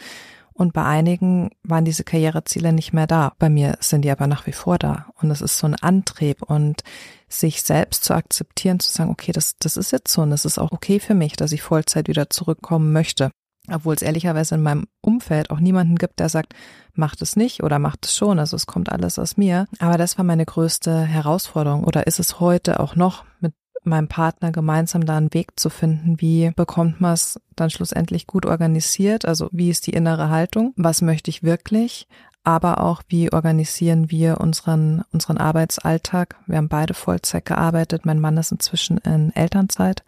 Und 0.52 0.74
bei 0.74 0.84
einigen 0.84 1.52
waren 1.62 1.86
diese 1.86 2.04
Karriereziele 2.04 2.74
nicht 2.74 2.92
mehr 2.92 3.06
da. 3.06 3.34
Bei 3.38 3.50
mir 3.50 3.78
sind 3.80 4.02
die 4.02 4.10
aber 4.10 4.26
nach 4.26 4.48
wie 4.48 4.52
vor 4.52 4.80
da. 4.80 5.06
Und 5.22 5.30
es 5.30 5.42
ist 5.42 5.60
so 5.60 5.68
ein 5.68 5.76
Antrieb 5.76 6.42
und 6.42 6.82
sich 7.30 7.62
selbst 7.62 8.04
zu 8.04 8.16
akzeptieren, 8.16 8.80
zu 8.80 8.92
sagen, 8.92 9.12
okay, 9.12 9.32
das, 9.32 9.58
das 9.60 9.78
ist 9.78 9.92
jetzt 9.92 10.12
so 10.12 10.24
und 10.24 10.32
es 10.32 10.44
ist 10.44 10.58
auch 10.58 10.72
okay 10.72 11.00
für 11.00 11.14
mich, 11.14 11.34
dass 11.34 11.52
ich 11.52 11.62
Vollzeit 11.62 12.08
wieder 12.08 12.32
zurückkommen 12.32 12.92
möchte 12.92 13.30
obwohl 13.72 13.96
es 13.96 14.02
ehrlicherweise 14.02 14.56
in 14.56 14.62
meinem 14.62 14.88
Umfeld 15.02 15.50
auch 15.50 15.60
niemanden 15.60 15.96
gibt, 15.96 16.20
der 16.20 16.30
sagt, 16.30 16.54
macht 16.94 17.22
es 17.22 17.36
nicht 17.36 17.64
oder 17.64 17.80
macht 17.80 18.06
es 18.06 18.16
schon. 18.16 18.40
Also 18.40 18.56
es 18.56 18.68
kommt 18.68 18.92
alles 18.92 19.18
aus 19.18 19.38
mir. 19.38 19.68
Aber 19.80 19.98
das 19.98 20.18
war 20.18 20.26
meine 20.26 20.46
größte 20.46 21.04
Herausforderung. 21.04 21.84
Oder 21.86 22.08
ist 22.08 22.20
es 22.20 22.40
heute 22.40 22.80
auch 22.80 22.96
noch 22.96 23.24
mit 23.40 23.54
meinem 23.86 24.08
Partner 24.08 24.52
gemeinsam 24.52 25.06
da 25.06 25.18
einen 25.18 25.34
Weg 25.34 25.60
zu 25.60 25.70
finden, 25.70 26.20
wie 26.20 26.52
bekommt 26.56 27.02
man 27.02 27.14
es 27.14 27.40
dann 27.56 27.70
schlussendlich 27.70 28.28
gut 28.28 28.46
organisiert, 28.46 29.26
also 29.26 29.50
wie 29.52 29.70
ist 29.70 29.88
die 29.88 29.94
innere 29.94 30.30
Haltung, 30.30 30.74
was 30.78 31.02
möchte 31.02 31.30
ich 31.30 31.44
wirklich, 31.44 32.08
aber 32.46 32.82
auch 32.82 33.04
wie 33.08 33.32
organisieren 33.32 34.10
wir 34.10 34.40
unseren, 34.40 35.04
unseren 35.12 35.38
Arbeitsalltag. 35.38 36.36
Wir 36.48 36.58
haben 36.58 36.70
beide 36.70 36.94
Vollzeit 36.94 37.46
gearbeitet, 37.46 38.06
mein 38.06 38.20
Mann 38.20 38.38
ist 38.38 38.52
inzwischen 38.52 38.98
in 39.00 39.36
Elternzeit 39.36 40.04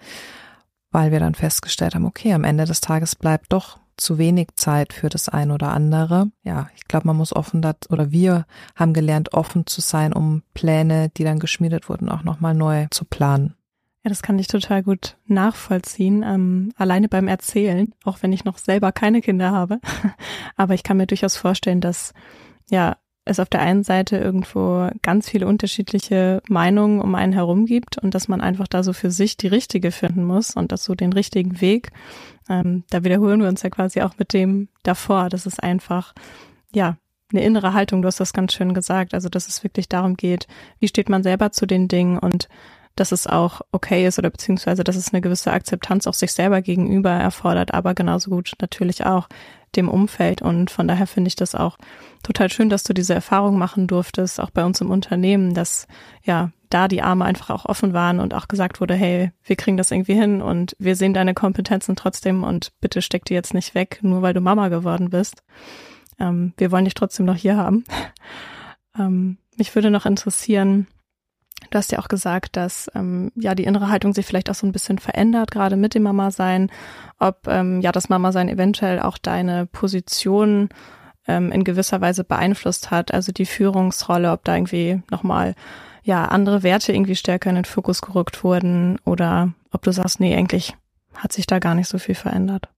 weil 0.95 1.11
wir 1.11 1.19
dann 1.19 1.35
festgestellt 1.35 1.93
haben, 1.93 2.05
okay, 2.05 2.31
am 2.31 2.45
Ende 2.45 2.63
des 2.63 2.79
Tages 2.79 3.17
bleibt 3.17 3.51
doch 3.51 3.79
zu 3.97 4.17
wenig 4.17 4.47
Zeit 4.55 4.93
für 4.93 5.09
das 5.09 5.27
ein 5.27 5.51
oder 5.51 5.73
andere. 5.73 6.31
Ja, 6.43 6.69
ich 6.77 6.85
glaube, 6.85 7.07
man 7.07 7.17
muss 7.17 7.35
offen 7.35 7.61
dat, 7.61 7.87
oder 7.89 8.11
wir 8.11 8.45
haben 8.77 8.93
gelernt, 8.93 9.33
offen 9.33 9.67
zu 9.67 9.81
sein, 9.81 10.13
um 10.13 10.41
Pläne, 10.53 11.09
die 11.09 11.25
dann 11.25 11.39
geschmiedet 11.39 11.89
wurden, 11.89 12.07
auch 12.07 12.23
nochmal 12.23 12.53
neu 12.53 12.87
zu 12.91 13.03
planen. 13.03 13.55
Ja, 14.05 14.09
das 14.09 14.21
kann 14.21 14.39
ich 14.39 14.47
total 14.47 14.83
gut 14.83 15.17
nachvollziehen, 15.25 16.23
ähm, 16.23 16.71
alleine 16.77 17.09
beim 17.09 17.27
Erzählen, 17.27 17.93
auch 18.05 18.19
wenn 18.21 18.31
ich 18.31 18.45
noch 18.45 18.57
selber 18.57 18.93
keine 18.93 19.19
Kinder 19.19 19.51
habe. 19.51 19.81
Aber 20.55 20.75
ich 20.75 20.83
kann 20.83 20.95
mir 20.95 21.07
durchaus 21.07 21.35
vorstellen, 21.35 21.81
dass 21.81 22.13
ja 22.69 22.95
es 23.25 23.39
auf 23.39 23.49
der 23.49 23.61
einen 23.61 23.83
Seite 23.83 24.17
irgendwo 24.17 24.89
ganz 25.01 25.29
viele 25.29 25.47
unterschiedliche 25.47 26.41
Meinungen 26.47 27.01
um 27.01 27.15
einen 27.15 27.33
herum 27.33 27.65
gibt 27.65 27.97
und 27.97 28.13
dass 28.13 28.27
man 28.27 28.39
einfach 28.39 28.67
da 28.67 28.83
so 28.83 28.93
für 28.93 29.09
sich 29.09 29.35
die 29.35 29.47
richtige 29.47 29.91
finden 29.91 30.23
muss 30.23 30.55
und 30.55 30.71
das 30.71 30.85
so 30.85 30.93
den 30.93 31.11
richtigen 31.11 31.59
Weg. 31.59 31.91
Ähm, 32.47 32.83
da 32.91 33.03
wiederholen 33.03 33.41
wir 33.41 33.49
uns 33.49 33.63
ja 33.63 33.71
quasi 33.71 34.01
auch 34.01 34.17
mit 34.19 34.33
dem 34.33 34.69
davor. 34.83 35.29
Das 35.29 35.47
ist 35.47 35.61
einfach, 35.61 36.13
ja, 36.73 36.97
eine 37.33 37.43
innere 37.43 37.73
Haltung. 37.73 38.03
Du 38.03 38.07
hast 38.07 38.19
das 38.19 38.33
ganz 38.33 38.53
schön 38.53 38.75
gesagt. 38.75 39.15
Also, 39.15 39.27
dass 39.29 39.47
es 39.47 39.63
wirklich 39.63 39.89
darum 39.89 40.15
geht, 40.15 40.47
wie 40.79 40.87
steht 40.87 41.09
man 41.09 41.23
selber 41.23 41.51
zu 41.51 41.65
den 41.65 41.87
Dingen 41.87 42.19
und 42.19 42.47
dass 42.95 43.11
es 43.11 43.27
auch 43.27 43.61
okay 43.71 44.07
ist 44.07 44.19
oder 44.19 44.29
beziehungsweise, 44.29 44.83
dass 44.83 44.95
es 44.95 45.11
eine 45.11 45.21
gewisse 45.21 45.51
Akzeptanz 45.51 46.07
auch 46.07 46.13
sich 46.13 46.31
selber 46.31 46.61
gegenüber 46.61 47.09
erfordert, 47.09 47.73
aber 47.73 47.93
genauso 47.93 48.29
gut 48.29 48.53
natürlich 48.61 49.05
auch 49.05 49.27
dem 49.75 49.89
Umfeld. 49.89 50.41
Und 50.41 50.71
von 50.71 50.87
daher 50.87 51.07
finde 51.07 51.27
ich 51.27 51.35
das 51.35 51.55
auch 51.55 51.77
total 52.23 52.51
schön, 52.51 52.69
dass 52.69 52.83
du 52.83 52.93
diese 52.93 53.13
Erfahrung 53.13 53.57
machen 53.57 53.87
durftest, 53.87 54.39
auch 54.39 54.49
bei 54.49 54.65
uns 54.65 54.81
im 54.81 54.91
Unternehmen, 54.91 55.53
dass 55.53 55.87
ja 56.23 56.51
da 56.69 56.87
die 56.87 57.01
Arme 57.01 57.25
einfach 57.25 57.49
auch 57.49 57.65
offen 57.65 57.93
waren 57.93 58.19
und 58.19 58.33
auch 58.33 58.47
gesagt 58.47 58.81
wurde, 58.81 58.95
hey, 58.95 59.31
wir 59.43 59.55
kriegen 59.55 59.77
das 59.77 59.91
irgendwie 59.91 60.15
hin 60.15 60.41
und 60.41 60.75
wir 60.79 60.95
sehen 60.95 61.13
deine 61.13 61.33
Kompetenzen 61.33 61.95
trotzdem 61.95 62.43
und 62.43 62.71
bitte 62.81 63.01
steck 63.01 63.25
die 63.25 63.33
jetzt 63.33 63.53
nicht 63.53 63.75
weg, 63.75 63.99
nur 64.01 64.21
weil 64.21 64.33
du 64.33 64.41
Mama 64.41 64.69
geworden 64.69 65.09
bist. 65.09 65.43
Ähm, 66.19 66.53
wir 66.57 66.71
wollen 66.71 66.85
dich 66.85 66.93
trotzdem 66.93 67.25
noch 67.25 67.35
hier 67.35 67.57
haben. 67.57 67.83
ähm, 68.99 69.37
mich 69.57 69.73
würde 69.75 69.91
noch 69.91 70.05
interessieren, 70.05 70.87
Du 71.69 71.77
hast 71.77 71.91
ja 71.91 71.99
auch 71.99 72.07
gesagt, 72.07 72.55
dass 72.55 72.89
ähm, 72.95 73.31
ja 73.35 73.55
die 73.55 73.63
innere 73.63 73.89
Haltung 73.89 74.13
sich 74.13 74.25
vielleicht 74.25 74.49
auch 74.49 74.55
so 74.55 74.65
ein 74.65 74.71
bisschen 74.71 74.99
verändert, 74.99 75.51
gerade 75.51 75.75
mit 75.75 75.93
dem 75.93 76.03
Mama-Sein. 76.03 76.71
Ob 77.19 77.47
ähm, 77.47 77.81
ja 77.81 77.91
das 77.91 78.09
Mama-Sein 78.09 78.49
eventuell 78.49 78.99
auch 78.99 79.17
deine 79.17 79.65
Position 79.65 80.69
ähm, 81.27 81.51
in 81.51 81.63
gewisser 81.63 82.01
Weise 82.01 82.23
beeinflusst 82.23 82.91
hat, 82.91 83.13
also 83.13 83.31
die 83.31 83.45
Führungsrolle, 83.45 84.31
ob 84.31 84.43
da 84.43 84.55
irgendwie 84.55 85.01
nochmal 85.09 85.55
ja 86.03 86.25
andere 86.25 86.63
Werte 86.63 86.93
irgendwie 86.93 87.15
stärker 87.15 87.49
in 87.49 87.55
den 87.55 87.65
Fokus 87.65 88.01
gerückt 88.01 88.43
wurden 88.43 88.99
oder 89.05 89.53
ob 89.71 89.81
du 89.81 89.91
sagst, 89.91 90.19
nee, 90.19 90.35
eigentlich 90.35 90.75
hat 91.15 91.33
sich 91.33 91.47
da 91.47 91.59
gar 91.59 91.75
nicht 91.75 91.87
so 91.87 91.97
viel 91.97 92.15
verändert. 92.15 92.69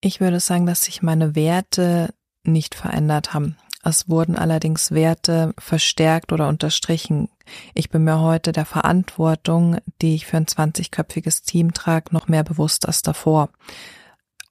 Ich 0.00 0.20
würde 0.20 0.38
sagen, 0.38 0.66
dass 0.66 0.82
sich 0.82 1.02
meine 1.02 1.34
Werte 1.34 2.10
nicht 2.44 2.74
verändert 2.74 3.34
haben. 3.34 3.56
Es 3.88 4.06
wurden 4.06 4.36
allerdings 4.36 4.90
Werte 4.90 5.54
verstärkt 5.58 6.30
oder 6.32 6.48
unterstrichen. 6.48 7.30
Ich 7.72 7.88
bin 7.88 8.04
mir 8.04 8.20
heute 8.20 8.52
der 8.52 8.66
Verantwortung, 8.66 9.78
die 10.02 10.14
ich 10.14 10.26
für 10.26 10.36
ein 10.36 10.44
20-köpfiges 10.44 11.44
Team 11.44 11.72
trage, 11.72 12.12
noch 12.12 12.28
mehr 12.28 12.44
bewusst 12.44 12.86
als 12.86 13.00
davor. 13.00 13.48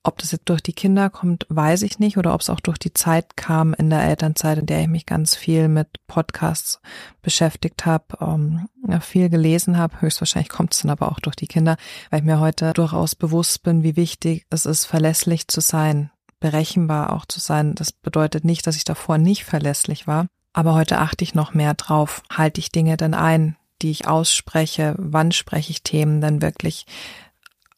Ob 0.02 0.18
das 0.18 0.32
jetzt 0.32 0.48
durch 0.48 0.60
die 0.60 0.72
Kinder 0.72 1.08
kommt, 1.08 1.46
weiß 1.50 1.82
ich 1.82 2.00
nicht, 2.00 2.18
oder 2.18 2.34
ob 2.34 2.40
es 2.40 2.50
auch 2.50 2.58
durch 2.58 2.78
die 2.78 2.92
Zeit 2.92 3.36
kam 3.36 3.74
in 3.74 3.90
der 3.90 4.02
Elternzeit, 4.02 4.58
in 4.58 4.66
der 4.66 4.80
ich 4.80 4.88
mich 4.88 5.06
ganz 5.06 5.36
viel 5.36 5.68
mit 5.68 5.88
Podcasts 6.08 6.80
beschäftigt 7.22 7.86
habe, 7.86 8.06
ähm, 8.20 8.68
viel 9.00 9.28
gelesen 9.28 9.78
habe. 9.78 10.00
Höchstwahrscheinlich 10.00 10.48
kommt 10.48 10.74
es 10.74 10.80
dann 10.80 10.90
aber 10.90 11.12
auch 11.12 11.20
durch 11.20 11.36
die 11.36 11.46
Kinder, 11.46 11.76
weil 12.10 12.20
ich 12.20 12.26
mir 12.26 12.40
heute 12.40 12.72
durchaus 12.72 13.14
bewusst 13.14 13.62
bin, 13.62 13.84
wie 13.84 13.94
wichtig 13.94 14.46
es 14.50 14.66
ist, 14.66 14.84
verlässlich 14.84 15.46
zu 15.46 15.60
sein 15.60 16.10
berechenbar 16.40 17.12
auch 17.12 17.26
zu 17.26 17.40
sein. 17.40 17.74
Das 17.74 17.92
bedeutet 17.92 18.44
nicht, 18.44 18.66
dass 18.66 18.76
ich 18.76 18.84
davor 18.84 19.18
nicht 19.18 19.44
verlässlich 19.44 20.06
war, 20.06 20.26
aber 20.52 20.74
heute 20.74 20.98
achte 20.98 21.24
ich 21.24 21.34
noch 21.34 21.54
mehr 21.54 21.74
drauf. 21.74 22.22
Halte 22.30 22.60
ich 22.60 22.72
Dinge 22.72 22.96
denn 22.96 23.14
ein, 23.14 23.56
die 23.82 23.90
ich 23.90 24.06
ausspreche? 24.06 24.94
Wann 24.98 25.32
spreche 25.32 25.70
ich 25.70 25.82
Themen 25.82 26.20
denn 26.20 26.42
wirklich 26.42 26.86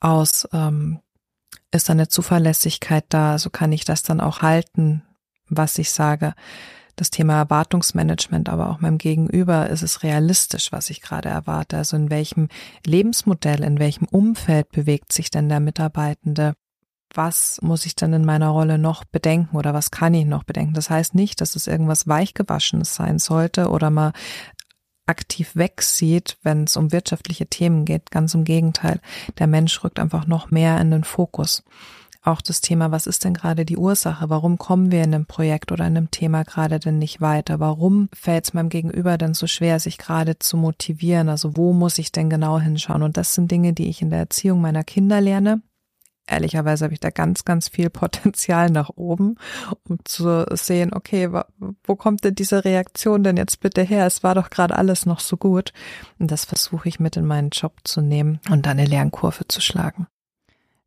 aus? 0.00 0.48
Ähm, 0.52 1.00
ist 1.72 1.88
da 1.88 1.92
eine 1.92 2.08
Zuverlässigkeit 2.08 3.04
da? 3.08 3.38
So 3.38 3.50
kann 3.50 3.72
ich 3.72 3.84
das 3.84 4.02
dann 4.02 4.20
auch 4.20 4.42
halten, 4.42 5.02
was 5.48 5.78
ich 5.78 5.90
sage. 5.90 6.34
Das 6.96 7.10
Thema 7.10 7.34
Erwartungsmanagement, 7.38 8.48
aber 8.48 8.68
auch 8.68 8.80
meinem 8.80 8.98
Gegenüber, 8.98 9.70
ist 9.70 9.82
es 9.82 10.02
realistisch, 10.02 10.72
was 10.72 10.90
ich 10.90 11.00
gerade 11.00 11.28
erwarte? 11.28 11.78
Also 11.78 11.96
in 11.96 12.10
welchem 12.10 12.48
Lebensmodell, 12.84 13.62
in 13.62 13.78
welchem 13.78 14.06
Umfeld 14.06 14.70
bewegt 14.70 15.12
sich 15.12 15.30
denn 15.30 15.48
der 15.48 15.60
Mitarbeitende? 15.60 16.54
Was 17.14 17.58
muss 17.62 17.86
ich 17.86 17.96
dann 17.96 18.12
in 18.12 18.24
meiner 18.24 18.48
Rolle 18.48 18.78
noch 18.78 19.04
bedenken 19.04 19.56
oder 19.56 19.74
was 19.74 19.90
kann 19.90 20.14
ich 20.14 20.26
noch 20.26 20.44
bedenken. 20.44 20.74
Das 20.74 20.90
heißt 20.90 21.14
nicht, 21.14 21.40
dass 21.40 21.56
es 21.56 21.66
irgendwas 21.66 22.06
Weichgewaschenes 22.06 22.94
sein 22.94 23.18
sollte 23.18 23.68
oder 23.70 23.90
mal 23.90 24.12
aktiv 25.06 25.50
wegsieht, 25.54 26.38
wenn 26.42 26.64
es 26.64 26.76
um 26.76 26.92
wirtschaftliche 26.92 27.46
Themen 27.46 27.84
geht. 27.84 28.10
Ganz 28.10 28.34
im 28.34 28.44
Gegenteil. 28.44 29.00
Der 29.38 29.48
Mensch 29.48 29.82
rückt 29.82 29.98
einfach 29.98 30.26
noch 30.26 30.50
mehr 30.50 30.80
in 30.80 30.92
den 30.92 31.04
Fokus. 31.04 31.64
Auch 32.22 32.42
das 32.42 32.60
Thema, 32.60 32.90
was 32.92 33.06
ist 33.06 33.24
denn 33.24 33.32
gerade 33.32 33.64
die 33.64 33.78
Ursache? 33.78 34.28
Warum 34.28 34.58
kommen 34.58 34.92
wir 34.92 35.02
in 35.02 35.14
einem 35.14 35.24
Projekt 35.26 35.72
oder 35.72 35.86
in 35.86 35.96
einem 35.96 36.10
Thema 36.10 36.44
gerade 36.44 36.78
denn 36.78 36.98
nicht 36.98 37.22
weiter? 37.22 37.60
Warum 37.60 38.10
fällt 38.12 38.44
es 38.44 38.52
meinem 38.52 38.68
Gegenüber 38.68 39.16
denn 39.16 39.32
so 39.32 39.46
schwer, 39.46 39.80
sich 39.80 39.96
gerade 39.96 40.38
zu 40.38 40.58
motivieren? 40.58 41.30
Also 41.30 41.56
wo 41.56 41.72
muss 41.72 41.98
ich 41.98 42.12
denn 42.12 42.28
genau 42.28 42.60
hinschauen? 42.60 43.02
Und 43.02 43.16
das 43.16 43.34
sind 43.34 43.50
Dinge, 43.50 43.72
die 43.72 43.88
ich 43.88 44.02
in 44.02 44.10
der 44.10 44.18
Erziehung 44.20 44.60
meiner 44.60 44.84
Kinder 44.84 45.20
lerne 45.20 45.62
ehrlicherweise 46.30 46.84
habe 46.84 46.94
ich 46.94 47.00
da 47.00 47.10
ganz, 47.10 47.44
ganz 47.44 47.68
viel 47.68 47.90
Potenzial 47.90 48.70
nach 48.70 48.90
oben, 48.96 49.36
um 49.88 49.98
zu 50.04 50.46
sehen, 50.52 50.92
okay, 50.94 51.30
wo 51.84 51.96
kommt 51.96 52.24
denn 52.24 52.34
diese 52.34 52.64
Reaktion 52.64 53.22
denn 53.22 53.36
jetzt 53.36 53.60
bitte 53.60 53.82
her? 53.82 54.06
Es 54.06 54.22
war 54.22 54.34
doch 54.34 54.50
gerade 54.50 54.76
alles 54.76 55.06
noch 55.06 55.20
so 55.20 55.36
gut. 55.36 55.72
Und 56.18 56.30
das 56.30 56.44
versuche 56.44 56.88
ich 56.88 57.00
mit 57.00 57.16
in 57.16 57.26
meinen 57.26 57.50
Job 57.50 57.74
zu 57.84 58.00
nehmen 58.00 58.40
und 58.50 58.66
dann 58.66 58.78
eine 58.78 58.88
Lernkurve 58.88 59.46
zu 59.48 59.60
schlagen. 59.60 60.06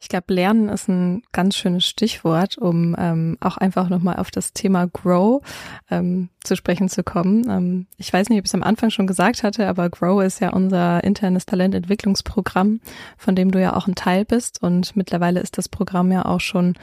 Ich 0.04 0.10
glaube, 0.10 0.34
Lernen 0.34 0.68
ist 0.68 0.90
ein 0.90 1.24
ganz 1.32 1.56
schönes 1.56 1.86
Stichwort, 1.86 2.58
um 2.58 2.94
ähm, 3.00 3.38
auch 3.40 3.56
einfach 3.56 3.88
nochmal 3.88 4.18
auf 4.18 4.32
das 4.32 4.52
Thema 4.52 4.86
Grow 4.86 5.42
ähm, 5.90 6.28
zu 6.44 6.58
sprechen 6.58 6.90
zu 6.90 7.04
kommen. 7.04 7.50
Ähm, 7.50 7.88
ich 7.96 8.12
weiß 8.12 8.28
nicht, 8.28 8.38
ob 8.40 8.44
ich 8.44 8.50
es 8.50 8.54
am 8.54 8.64
Anfang 8.64 8.90
schon 8.90 9.08
gesagt 9.08 9.44
hatte, 9.44 9.66
aber 9.66 9.90
Grow 9.90 10.22
ist 10.22 10.42
ja 10.42 10.50
unser 10.50 11.02
internes 11.06 11.46
Talententwicklungsprogramm, 11.46 12.82
von 13.18 13.36
dem 13.38 13.52
du 13.52 13.62
ja 13.62 13.78
auch 13.78 13.88
ein 13.88 13.96
Teil 13.96 14.26
bist. 14.26 14.62
Und 14.62 14.94
mittlerweile 14.98 15.40
ist 15.40 15.58
das 15.58 15.70
Programm 15.70 16.12
ja 16.12 16.26
auch 16.26 16.42
schon 16.42 16.74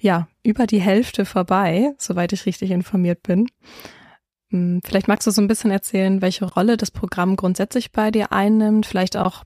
ja 0.00 0.26
über 0.42 0.66
die 0.66 0.80
Hälfte 0.80 1.26
vorbei, 1.26 1.92
soweit 1.96 2.32
ich 2.32 2.44
richtig 2.44 2.72
informiert 2.72 3.22
bin. 3.22 3.46
Hm, 4.50 4.80
vielleicht 4.84 5.06
magst 5.06 5.28
du 5.28 5.30
so 5.30 5.40
ein 5.40 5.46
bisschen 5.46 5.70
erzählen, 5.70 6.20
welche 6.20 6.44
Rolle 6.44 6.76
das 6.76 6.90
Programm 6.90 7.36
grundsätzlich 7.36 7.92
bei 7.92 8.10
dir 8.10 8.32
einnimmt, 8.32 8.84
vielleicht 8.84 9.16
auch 9.16 9.44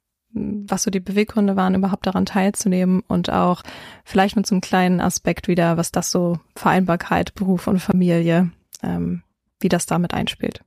was 0.69 0.83
so 0.83 0.91
die 0.91 1.01
Beweggründe 1.01 1.57
waren, 1.57 1.75
überhaupt 1.75 2.07
daran 2.07 2.27
teilzunehmen 2.27 3.01
und 3.09 3.31
auch 3.31 3.63
vielleicht 4.05 4.37
mit 4.37 4.47
so 4.47 4.55
einem 4.55 4.61
kleinen 4.61 5.01
Aspekt 5.01 5.49
wieder, 5.49 5.77
was 5.77 5.93
das 5.93 6.11
so 6.11 6.39
Vereinbarkeit, 6.55 7.35
Beruf 7.35 7.67
und 7.67 7.81
Familie, 7.81 8.51
ähm, 8.83 9.23
wie 9.61 9.69
das 9.69 9.87
damit 9.87 10.15
einspielt. 10.15 10.63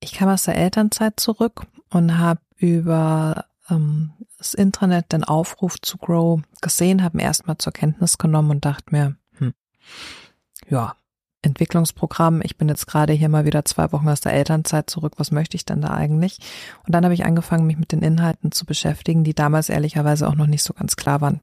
Ich 0.00 0.12
kam 0.14 0.28
aus 0.28 0.44
der 0.44 0.56
Elternzeit 0.56 1.20
zurück 1.20 1.66
und 1.90 2.18
habe 2.18 2.40
über 2.56 3.44
ähm, 3.68 4.12
das 4.38 4.54
Intranet 4.54 5.12
den 5.12 5.24
Aufruf 5.24 5.80
zu 5.80 5.98
Grow 5.98 6.40
gesehen, 6.60 7.02
habe 7.02 7.18
ihn 7.18 7.24
erstmal 7.24 7.58
zur 7.58 7.72
Kenntnis 7.72 8.18
genommen 8.18 8.50
und 8.50 8.64
dachte 8.64 8.86
mir, 8.90 9.16
hm, 9.38 9.52
ja, 10.68 10.94
Entwicklungsprogramm. 11.42 12.42
Ich 12.42 12.56
bin 12.56 12.68
jetzt 12.68 12.86
gerade 12.86 13.12
hier 13.12 13.28
mal 13.28 13.44
wieder 13.44 13.64
zwei 13.64 13.92
Wochen 13.92 14.08
aus 14.08 14.20
der 14.20 14.32
Elternzeit 14.32 14.90
zurück. 14.90 15.14
Was 15.16 15.30
möchte 15.30 15.56
ich 15.56 15.64
denn 15.64 15.80
da 15.80 15.90
eigentlich? 15.90 16.38
Und 16.86 16.94
dann 16.94 17.04
habe 17.04 17.14
ich 17.14 17.24
angefangen, 17.24 17.66
mich 17.66 17.78
mit 17.78 17.92
den 17.92 18.02
Inhalten 18.02 18.52
zu 18.52 18.66
beschäftigen, 18.66 19.24
die 19.24 19.34
damals 19.34 19.68
ehrlicherweise 19.68 20.28
auch 20.28 20.34
noch 20.34 20.46
nicht 20.46 20.62
so 20.62 20.74
ganz 20.74 20.96
klar 20.96 21.20
waren. 21.20 21.40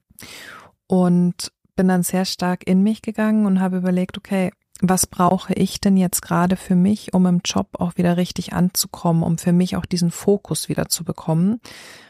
Und 0.86 1.52
bin 1.76 1.88
dann 1.88 2.02
sehr 2.02 2.24
stark 2.24 2.66
in 2.66 2.82
mich 2.82 3.02
gegangen 3.02 3.46
und 3.46 3.60
habe 3.60 3.76
überlegt, 3.76 4.18
okay, 4.18 4.50
was 4.80 5.06
brauche 5.06 5.54
ich 5.54 5.80
denn 5.80 5.96
jetzt 5.96 6.22
gerade 6.22 6.56
für 6.56 6.76
mich, 6.76 7.12
um 7.14 7.26
im 7.26 7.40
Job 7.44 7.68
auch 7.78 7.96
wieder 7.96 8.16
richtig 8.16 8.52
anzukommen, 8.52 9.22
um 9.22 9.38
für 9.38 9.52
mich 9.52 9.76
auch 9.76 9.86
diesen 9.86 10.10
Fokus 10.10 10.68
wieder 10.68 10.88
zu 10.88 11.04
bekommen, 11.04 11.60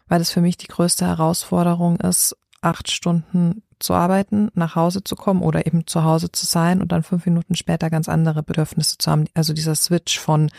weil 0.07 0.18
das 0.18 0.30
für 0.30 0.40
mich 0.40 0.57
die 0.57 0.66
größte 0.66 1.07
Herausforderung 1.07 1.97
ist, 1.97 2.37
acht 2.61 2.90
Stunden 2.90 3.62
zu 3.80 3.94
arbeiten, 3.94 4.50
nach 4.54 4.75
Hause 4.75 5.04
zu 5.04 5.16
kommen 5.16 5.42
oder 5.42 5.66
eben 5.66 5.87
zu 5.87 6.04
Hause 6.04 6.30
zu 6.32 6.47
sein 6.47 6.80
und 6.80 6.92
dann 6.92 7.02
fünf 7.02 7.26
Minuten 7.26 7.54
später 7.54 7.90
ganz 7.90 8.08
andere 8.08 8.42
Bedürfnisse 8.42 8.99
zu 8.99 9.11
haben. 9.11 9.26
Also 9.35 9.52
dieser 9.52 9.75
Switch 9.75 10.18
von 10.18 10.50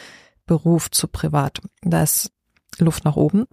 Beruf 0.46 0.90
zu 0.92 1.08
Privat. 1.08 1.62
Da 1.82 2.04
ist 2.04 2.32
Luft 2.80 3.06
nach 3.06 3.16
oben. 3.16 3.42
Und 3.42 3.50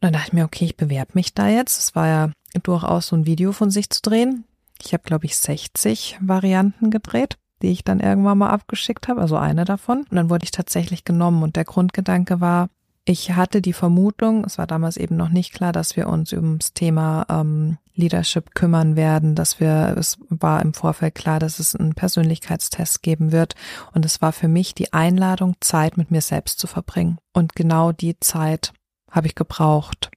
dann 0.00 0.12
dachte 0.12 0.28
ich 0.28 0.32
mir, 0.32 0.44
okay, 0.44 0.64
ich 0.64 0.76
bewerbe 0.76 1.12
mich 1.14 1.34
da 1.34 1.48
jetzt. 1.48 1.78
Es 1.78 1.94
war 1.94 2.06
ja 2.08 2.30
durchaus 2.62 3.08
so 3.08 3.16
ein 3.16 3.26
Video 3.26 3.52
von 3.52 3.70
sich 3.70 3.90
zu 3.90 4.02
drehen. 4.02 4.44
Ich 4.80 4.92
habe, 4.92 5.04
glaube 5.04 5.26
ich, 5.26 5.36
60 5.36 6.18
Varianten 6.20 6.90
gedreht, 6.90 7.38
die 7.62 7.68
ich 7.68 7.84
dann 7.84 8.00
irgendwann 8.00 8.38
mal 8.38 8.50
abgeschickt 8.50 9.08
habe, 9.08 9.20
also 9.20 9.36
eine 9.36 9.64
davon. 9.64 9.98
Und 10.10 10.16
dann 10.16 10.30
wurde 10.30 10.44
ich 10.44 10.50
tatsächlich 10.50 11.04
genommen. 11.04 11.42
Und 11.42 11.56
der 11.56 11.64
Grundgedanke 11.64 12.40
war, 12.40 12.68
ich 13.04 13.32
hatte 13.32 13.60
die 13.60 13.72
Vermutung, 13.72 14.44
es 14.44 14.58
war 14.58 14.66
damals 14.66 14.96
eben 14.96 15.16
noch 15.16 15.28
nicht 15.28 15.52
klar, 15.52 15.72
dass 15.72 15.96
wir 15.96 16.08
uns 16.08 16.32
ums 16.32 16.72
Thema 16.72 17.26
ähm, 17.28 17.78
Leadership 17.94 18.54
kümmern 18.54 18.94
werden, 18.94 19.34
dass 19.34 19.58
wir, 19.58 19.96
es 19.98 20.18
war 20.28 20.62
im 20.62 20.72
Vorfeld 20.72 21.14
klar, 21.16 21.40
dass 21.40 21.58
es 21.58 21.74
einen 21.74 21.94
Persönlichkeitstest 21.94 23.02
geben 23.02 23.32
wird. 23.32 23.54
Und 23.92 24.04
es 24.04 24.22
war 24.22 24.32
für 24.32 24.48
mich 24.48 24.74
die 24.74 24.92
Einladung, 24.92 25.56
Zeit 25.60 25.96
mit 25.96 26.10
mir 26.10 26.20
selbst 26.20 26.60
zu 26.60 26.68
verbringen. 26.68 27.18
Und 27.32 27.54
genau 27.54 27.90
die 27.90 28.18
Zeit 28.20 28.72
habe 29.10 29.26
ich 29.26 29.34
gebraucht. 29.34 30.10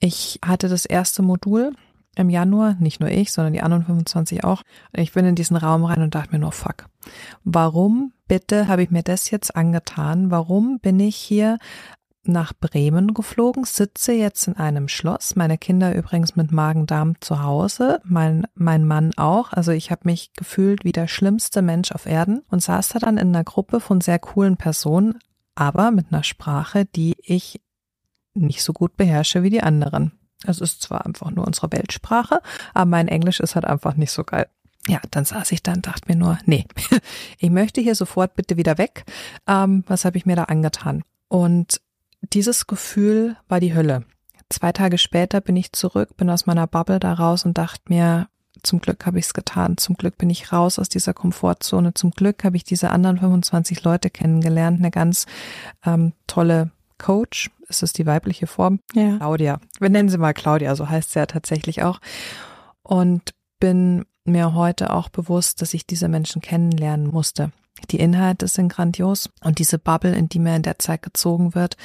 Ich 0.00 0.40
hatte 0.44 0.68
das 0.68 0.86
erste 0.86 1.22
Modul 1.22 1.72
im 2.16 2.30
Januar, 2.30 2.74
nicht 2.80 3.00
nur 3.00 3.10
ich, 3.10 3.32
sondern 3.32 3.52
die 3.52 3.60
anderen 3.60 3.84
25 3.84 4.44
auch. 4.44 4.62
Ich 4.92 5.12
bin 5.12 5.24
in 5.24 5.34
diesen 5.34 5.56
Raum 5.56 5.84
rein 5.84 6.02
und 6.02 6.14
dachte 6.14 6.32
mir 6.32 6.40
nur, 6.40 6.52
fuck, 6.52 6.86
warum 7.44 8.12
bitte 8.26 8.66
habe 8.66 8.82
ich 8.82 8.90
mir 8.90 9.02
das 9.02 9.30
jetzt 9.30 9.54
angetan? 9.54 10.30
Warum 10.30 10.80
bin 10.80 10.98
ich 10.98 11.16
hier 11.16 11.58
nach 12.28 12.52
Bremen 12.52 13.14
geflogen, 13.14 13.64
sitze 13.64 14.12
jetzt 14.12 14.46
in 14.46 14.56
einem 14.56 14.88
Schloss, 14.88 15.36
meine 15.36 15.58
Kinder 15.58 15.94
übrigens 15.94 16.36
mit 16.36 16.52
Magen-Darm 16.52 17.20
zu 17.20 17.42
Hause, 17.42 18.00
mein, 18.04 18.46
mein 18.54 18.84
Mann 18.84 19.12
auch. 19.16 19.52
Also 19.52 19.72
ich 19.72 19.90
habe 19.90 20.02
mich 20.04 20.32
gefühlt 20.34 20.84
wie 20.84 20.92
der 20.92 21.08
schlimmste 21.08 21.62
Mensch 21.62 21.92
auf 21.92 22.06
Erden 22.06 22.42
und 22.50 22.62
saß 22.62 22.90
da 22.90 22.98
dann 22.98 23.18
in 23.18 23.28
einer 23.28 23.44
Gruppe 23.44 23.80
von 23.80 24.00
sehr 24.00 24.18
coolen 24.18 24.56
Personen, 24.56 25.18
aber 25.54 25.90
mit 25.90 26.12
einer 26.12 26.22
Sprache, 26.22 26.84
die 26.84 27.16
ich 27.22 27.60
nicht 28.34 28.62
so 28.62 28.72
gut 28.72 28.96
beherrsche 28.96 29.42
wie 29.42 29.50
die 29.50 29.62
anderen. 29.62 30.12
Es 30.44 30.60
ist 30.60 30.82
zwar 30.82 31.04
einfach 31.04 31.30
nur 31.30 31.46
unsere 31.46 31.72
Weltsprache, 31.72 32.40
aber 32.74 32.84
mein 32.84 33.08
Englisch 33.08 33.40
ist 33.40 33.56
halt 33.56 33.64
einfach 33.64 33.96
nicht 33.96 34.12
so 34.12 34.22
geil. 34.22 34.46
Ja, 34.86 35.00
dann 35.10 35.24
saß 35.24 35.52
ich 35.52 35.62
da 35.62 35.72
und 35.72 35.86
dachte 35.86 36.04
mir 36.08 36.16
nur, 36.16 36.38
nee, 36.46 36.64
ich 37.38 37.50
möchte 37.50 37.80
hier 37.80 37.94
sofort 37.94 38.34
bitte 38.36 38.56
wieder 38.56 38.78
weg. 38.78 39.04
Ähm, 39.46 39.84
was 39.86 40.04
habe 40.04 40.16
ich 40.16 40.24
mir 40.24 40.36
da 40.36 40.44
angetan? 40.44 41.02
Und 41.28 41.80
dieses 42.32 42.66
Gefühl 42.66 43.36
war 43.48 43.60
die 43.60 43.74
Hölle. 43.74 44.04
Zwei 44.50 44.72
Tage 44.72 44.98
später 44.98 45.40
bin 45.40 45.56
ich 45.56 45.72
zurück, 45.72 46.16
bin 46.16 46.30
aus 46.30 46.46
meiner 46.46 46.66
Bubble 46.66 47.00
da 47.00 47.12
raus 47.12 47.44
und 47.44 47.58
dachte 47.58 47.82
mir, 47.88 48.28
zum 48.62 48.80
Glück 48.80 49.06
habe 49.06 49.18
ich 49.18 49.26
es 49.26 49.34
getan. 49.34 49.76
Zum 49.76 49.96
Glück 49.96 50.18
bin 50.18 50.30
ich 50.30 50.52
raus 50.52 50.78
aus 50.78 50.88
dieser 50.88 51.14
Komfortzone. 51.14 51.94
Zum 51.94 52.10
Glück 52.10 52.44
habe 52.44 52.56
ich 52.56 52.64
diese 52.64 52.90
anderen 52.90 53.18
25 53.18 53.84
Leute 53.84 54.10
kennengelernt. 54.10 54.78
Eine 54.78 54.90
ganz 54.90 55.26
ähm, 55.84 56.12
tolle 56.26 56.70
Coach, 56.98 57.50
ist 57.68 57.82
es 57.82 57.92
die 57.92 58.06
weibliche 58.06 58.46
Form? 58.46 58.80
Ja. 58.94 59.18
Claudia. 59.18 59.60
Wir 59.78 59.90
nennen 59.90 60.08
sie 60.08 60.18
mal 60.18 60.34
Claudia, 60.34 60.74
so 60.74 60.88
heißt 60.88 61.12
sie 61.12 61.20
ja 61.20 61.26
tatsächlich 61.26 61.82
auch. 61.82 62.00
Und 62.82 63.34
bin 63.60 64.04
mir 64.28 64.54
heute 64.54 64.92
auch 64.92 65.08
bewusst, 65.08 65.62
dass 65.62 65.74
ich 65.74 65.86
diese 65.86 66.08
Menschen 66.08 66.42
kennenlernen 66.42 67.08
musste. 67.08 67.52
Die 67.90 68.00
Inhalte 68.00 68.48
sind 68.48 68.72
grandios 68.72 69.30
und 69.42 69.58
diese 69.58 69.78
Bubble, 69.78 70.14
in 70.14 70.28
die 70.28 70.40
mir 70.40 70.56
in 70.56 70.62
der 70.62 70.78
Zeit 70.78 71.02
gezogen 71.02 71.54
wird, 71.54 71.76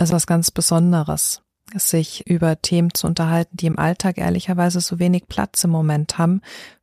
ist 0.00 0.12
was 0.12 0.26
ganz 0.26 0.50
Besonderes. 0.50 1.42
Sich 1.74 2.26
über 2.26 2.60
Themen 2.60 2.94
zu 2.94 3.06
unterhalten, 3.06 3.56
die 3.56 3.66
im 3.66 3.78
Alltag 3.78 4.18
ehrlicherweise 4.18 4.80
so 4.80 4.98
wenig 4.98 5.28
Platz 5.28 5.62
im 5.62 5.70
Moment 5.70 6.18
haben, 6.18 6.40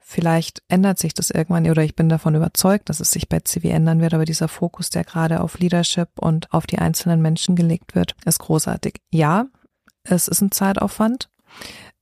Vielleicht 0.09 0.63
ändert 0.69 0.99
sich 0.99 1.13
das 1.13 1.31
irgendwann 1.31 1.69
oder 1.69 1.83
ich 1.83 1.93
bin 1.93 2.07
davon 2.07 2.33
überzeugt, 2.33 2.87
dass 2.87 3.01
es 3.01 3.11
sich 3.11 3.27
bei 3.27 3.41
CW 3.41 3.67
ändern 3.67 3.99
wird, 3.99 4.13
aber 4.13 4.23
dieser 4.23 4.47
Fokus, 4.47 4.89
der 4.89 5.03
gerade 5.03 5.41
auf 5.41 5.59
Leadership 5.59 6.07
und 6.17 6.49
auf 6.53 6.65
die 6.65 6.77
einzelnen 6.77 7.21
Menschen 7.21 7.57
gelegt 7.57 7.93
wird, 7.93 8.15
ist 8.23 8.39
großartig. 8.39 9.01
Ja, 9.11 9.47
es 10.03 10.29
ist 10.29 10.39
ein 10.39 10.53
Zeitaufwand. 10.53 11.27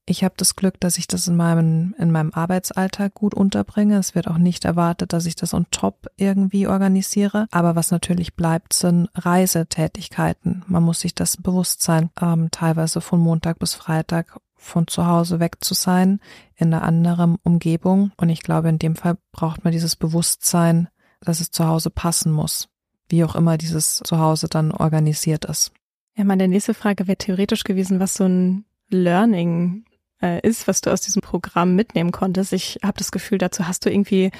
Ich 0.07 0.23
habe 0.23 0.35
das 0.37 0.55
Glück, 0.55 0.79
dass 0.79 0.99
ich 0.99 1.07
das 1.07 1.27
in 1.27 1.35
meinem, 1.35 1.95
in 1.97 2.11
meinem 2.11 2.31
Arbeitsalltag 2.31 3.15
gut 3.15 3.33
unterbringe. 3.33 3.97
Es 3.97 4.13
wird 4.13 4.27
auch 4.27 4.37
nicht 4.37 4.63
erwartet, 4.63 5.13
dass 5.13 5.25
ich 5.25 5.35
das 5.35 5.55
on 5.55 5.65
top 5.71 6.07
irgendwie 6.15 6.67
organisiere. 6.67 7.47
Aber 7.49 7.75
was 7.75 7.89
natürlich 7.89 8.35
bleibt, 8.35 8.73
sind 8.73 9.09
Reisetätigkeiten. 9.15 10.63
Man 10.67 10.83
muss 10.83 10.99
sich 10.99 11.15
das 11.15 11.37
bewusst 11.37 11.81
sein, 11.81 12.11
ähm, 12.21 12.49
teilweise 12.51 13.01
von 13.01 13.19
Montag 13.19 13.57
bis 13.57 13.73
Freitag 13.73 14.37
von 14.55 14.87
zu 14.87 15.07
Hause 15.07 15.39
weg 15.39 15.57
zu 15.61 15.73
sein, 15.73 16.19
in 16.55 16.71
einer 16.71 16.83
anderen 16.83 17.37
Umgebung. 17.43 18.11
Und 18.17 18.29
ich 18.29 18.41
glaube, 18.43 18.69
in 18.69 18.79
dem 18.79 18.95
Fall 18.95 19.17
braucht 19.31 19.63
man 19.63 19.73
dieses 19.73 19.95
Bewusstsein, 19.95 20.87
dass 21.21 21.39
es 21.39 21.49
zu 21.49 21.65
Hause 21.65 21.89
passen 21.89 22.31
muss, 22.31 22.69
wie 23.09 23.23
auch 23.23 23.35
immer 23.35 23.57
dieses 23.57 24.01
Zuhause 24.03 24.49
dann 24.49 24.71
organisiert 24.71 25.45
ist. 25.45 25.71
Ja, 26.15 26.23
meine 26.23 26.47
nächste 26.47 26.75
Frage 26.75 27.07
wäre 27.07 27.17
theoretisch 27.17 27.63
gewesen, 27.63 27.99
was 27.99 28.13
so 28.13 28.25
ein 28.25 28.65
Learning 28.89 29.85
äh, 30.25 30.39
ist, 30.41 30.67
was 30.67 30.81
du 30.81 30.91
aus 30.91 31.01
diesem 31.01 31.21
Programm 31.21 31.75
mitnehmen 31.75 32.11
konntest. 32.11 32.51
Ich 32.53 32.79
habe 32.83 32.97
das 32.97 33.11
Gefühl, 33.11 33.37
dazu 33.37 33.67
hast 33.67 33.85
du 33.85 33.91
irgendwie, 33.91 34.31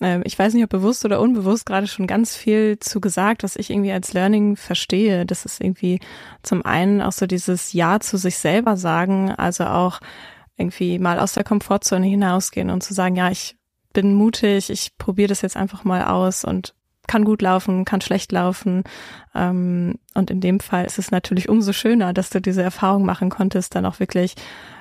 äh, 0.00 0.20
ich 0.24 0.38
weiß 0.38 0.54
nicht, 0.54 0.64
ob 0.64 0.70
bewusst 0.70 1.04
oder 1.04 1.20
unbewusst, 1.20 1.66
gerade 1.66 1.86
schon 1.86 2.06
ganz 2.06 2.34
viel 2.34 2.78
zu 2.78 3.00
gesagt, 3.00 3.42
was 3.42 3.56
ich 3.56 3.70
irgendwie 3.70 3.92
als 3.92 4.14
Learning 4.14 4.56
verstehe. 4.56 5.26
Das 5.26 5.44
ist 5.44 5.60
irgendwie 5.60 6.00
zum 6.42 6.64
einen 6.64 7.02
auch 7.02 7.12
so 7.12 7.26
dieses 7.26 7.72
Ja 7.74 8.00
zu 8.00 8.16
sich 8.16 8.38
selber 8.38 8.76
sagen, 8.76 9.30
also 9.30 9.64
auch 9.64 10.00
irgendwie 10.56 10.98
mal 10.98 11.18
aus 11.18 11.34
der 11.34 11.44
Komfortzone 11.44 12.06
hinausgehen 12.06 12.70
und 12.70 12.82
zu 12.82 12.94
sagen, 12.94 13.16
ja, 13.16 13.30
ich 13.30 13.56
bin 13.92 14.14
mutig, 14.14 14.70
ich 14.70 14.96
probiere 14.96 15.28
das 15.28 15.42
jetzt 15.42 15.56
einfach 15.56 15.84
mal 15.84 16.04
aus 16.04 16.44
und 16.44 16.74
kann 17.06 17.24
gut 17.24 17.42
laufen, 17.42 17.84
kann 17.84 18.00
schlecht 18.00 18.32
laufen. 18.32 18.84
Ähm, 19.34 19.98
und 20.14 20.30
in 20.30 20.40
dem 20.40 20.60
Fall 20.60 20.84
ist 20.84 20.98
es 20.98 21.10
natürlich 21.10 21.48
umso 21.48 21.72
schöner, 21.72 22.12
dass 22.12 22.30
du 22.30 22.40
diese 22.40 22.62
Erfahrung 22.62 23.04
machen 23.04 23.30
konntest, 23.30 23.74
dann 23.74 23.86
auch 23.86 24.00
wirklich 24.00 24.34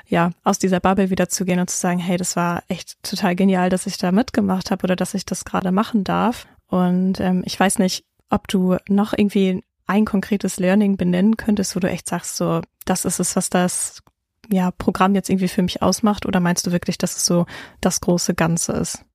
ja, 0.07 0.31
aus 0.43 0.59
dieser 0.59 0.79
Bubble 0.79 1.09
wieder 1.09 1.29
zu 1.29 1.45
gehen 1.45 1.59
und 1.59 1.69
zu 1.69 1.77
sagen, 1.77 1.99
hey, 1.99 2.17
das 2.17 2.35
war 2.35 2.63
echt 2.67 3.01
total 3.03 3.35
genial, 3.35 3.69
dass 3.69 3.87
ich 3.87 3.97
da 3.97 4.11
mitgemacht 4.11 4.69
habe 4.71 4.83
oder 4.83 4.95
dass 4.95 5.13
ich 5.13 5.25
das 5.25 5.45
gerade 5.45 5.71
machen 5.71 6.03
darf. 6.03 6.47
Und 6.67 7.19
ähm, 7.19 7.43
ich 7.45 7.59
weiß 7.59 7.79
nicht, 7.79 8.05
ob 8.29 8.47
du 8.47 8.77
noch 8.87 9.13
irgendwie 9.13 9.63
ein 9.85 10.05
konkretes 10.05 10.57
Learning 10.59 10.97
benennen 10.97 11.37
könntest, 11.37 11.75
wo 11.75 11.79
du 11.79 11.89
echt 11.89 12.07
sagst, 12.07 12.35
so, 12.35 12.61
das 12.85 13.05
ist 13.05 13.19
es, 13.19 13.35
was 13.35 13.49
das 13.49 14.01
ja, 14.49 14.71
Programm 14.71 15.15
jetzt 15.15 15.29
irgendwie 15.29 15.47
für 15.47 15.61
mich 15.61 15.81
ausmacht, 15.81 16.25
oder 16.25 16.39
meinst 16.39 16.67
du 16.67 16.71
wirklich, 16.71 16.97
dass 16.97 17.15
es 17.15 17.25
so 17.25 17.45
das 17.81 18.01
große 18.01 18.33
Ganze 18.33 18.73
ist? 18.73 19.05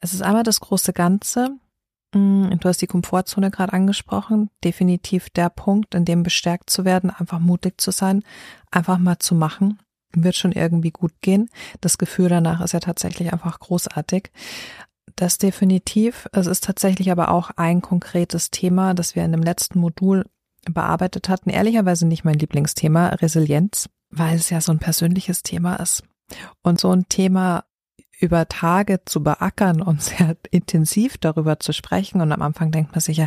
Es 0.00 0.12
ist 0.12 0.22
einmal 0.22 0.42
das 0.42 0.60
große 0.60 0.92
Ganze. 0.92 1.56
Mm, 2.12 2.50
du 2.58 2.68
hast 2.68 2.82
die 2.82 2.86
Komfortzone 2.86 3.50
gerade 3.50 3.72
angesprochen. 3.72 4.50
Definitiv 4.64 5.30
der 5.30 5.50
Punkt, 5.50 5.94
in 5.94 6.04
dem 6.04 6.22
bestärkt 6.22 6.70
zu 6.70 6.84
werden, 6.84 7.10
einfach 7.10 7.38
mutig 7.38 7.80
zu 7.80 7.90
sein, 7.90 8.22
einfach 8.70 8.98
mal 8.98 9.18
zu 9.18 9.34
machen 9.34 9.78
wird 10.12 10.36
schon 10.36 10.52
irgendwie 10.52 10.90
gut 10.90 11.12
gehen. 11.20 11.48
Das 11.80 11.98
Gefühl 11.98 12.28
danach 12.28 12.60
ist 12.60 12.72
ja 12.72 12.80
tatsächlich 12.80 13.32
einfach 13.32 13.58
großartig. 13.58 14.30
Das 15.16 15.38
definitiv. 15.38 16.28
Es 16.32 16.46
ist 16.46 16.64
tatsächlich 16.64 17.10
aber 17.10 17.30
auch 17.30 17.50
ein 17.56 17.82
konkretes 17.82 18.50
Thema, 18.50 18.94
das 18.94 19.14
wir 19.14 19.24
in 19.24 19.32
dem 19.32 19.42
letzten 19.42 19.78
Modul 19.78 20.26
bearbeitet 20.70 21.28
hatten. 21.28 21.50
Ehrlicherweise 21.50 22.06
nicht 22.06 22.24
mein 22.24 22.38
Lieblingsthema, 22.38 23.08
Resilienz, 23.08 23.88
weil 24.10 24.36
es 24.36 24.50
ja 24.50 24.60
so 24.60 24.72
ein 24.72 24.78
persönliches 24.78 25.42
Thema 25.42 25.76
ist. 25.76 26.02
Und 26.62 26.80
so 26.80 26.90
ein 26.90 27.08
Thema 27.08 27.64
über 28.20 28.46
Tage 28.48 29.00
zu 29.04 29.22
beackern 29.22 29.80
und 29.82 30.02
sehr 30.02 30.36
intensiv 30.50 31.18
darüber 31.18 31.58
zu 31.58 31.72
sprechen. 31.72 32.20
Und 32.20 32.32
am 32.32 32.42
Anfang 32.42 32.70
denkt 32.70 32.92
man 32.92 33.00
sich 33.00 33.16
ja, 33.16 33.26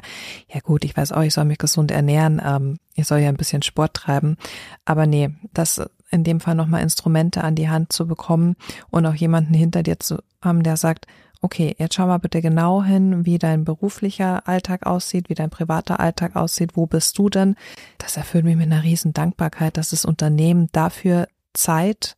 ja 0.53 0.59
gut, 0.61 0.85
ich 0.85 0.95
weiß 0.95 1.11
auch, 1.11 1.23
ich 1.23 1.33
soll 1.33 1.45
mich 1.45 1.57
gesund 1.57 1.91
ernähren, 1.91 2.41
ähm, 2.43 2.79
ich 2.95 3.07
soll 3.07 3.19
ja 3.19 3.29
ein 3.29 3.37
bisschen 3.37 3.63
Sport 3.63 3.95
treiben. 3.95 4.37
Aber 4.85 5.07
nee, 5.07 5.31
das 5.53 5.81
in 6.11 6.23
dem 6.23 6.39
Fall 6.39 6.55
nochmal 6.55 6.83
Instrumente 6.83 7.43
an 7.43 7.55
die 7.55 7.69
Hand 7.69 7.91
zu 7.91 8.07
bekommen 8.07 8.55
und 8.91 9.05
auch 9.05 9.15
jemanden 9.15 9.55
hinter 9.55 9.81
dir 9.81 9.99
zu 9.99 10.19
haben, 10.41 10.61
der 10.61 10.77
sagt, 10.77 11.07
okay, 11.41 11.75
jetzt 11.77 11.95
schau 11.95 12.07
mal 12.07 12.19
bitte 12.19 12.41
genau 12.41 12.83
hin, 12.83 13.25
wie 13.25 13.37
dein 13.37 13.65
beruflicher 13.65 14.47
Alltag 14.47 14.85
aussieht, 14.85 15.29
wie 15.29 15.33
dein 15.33 15.49
privater 15.49 15.99
Alltag 15.99 16.35
aussieht, 16.35 16.71
wo 16.75 16.85
bist 16.85 17.17
du 17.17 17.29
denn? 17.29 17.55
Das 17.97 18.15
erfüllt 18.15 18.45
mich 18.45 18.55
mit 18.55 18.71
einer 18.71 18.83
riesen 18.83 19.11
Dankbarkeit, 19.11 19.75
dass 19.75 19.89
das 19.89 20.05
Unternehmen 20.05 20.69
dafür 20.71 21.27
Zeit, 21.53 22.15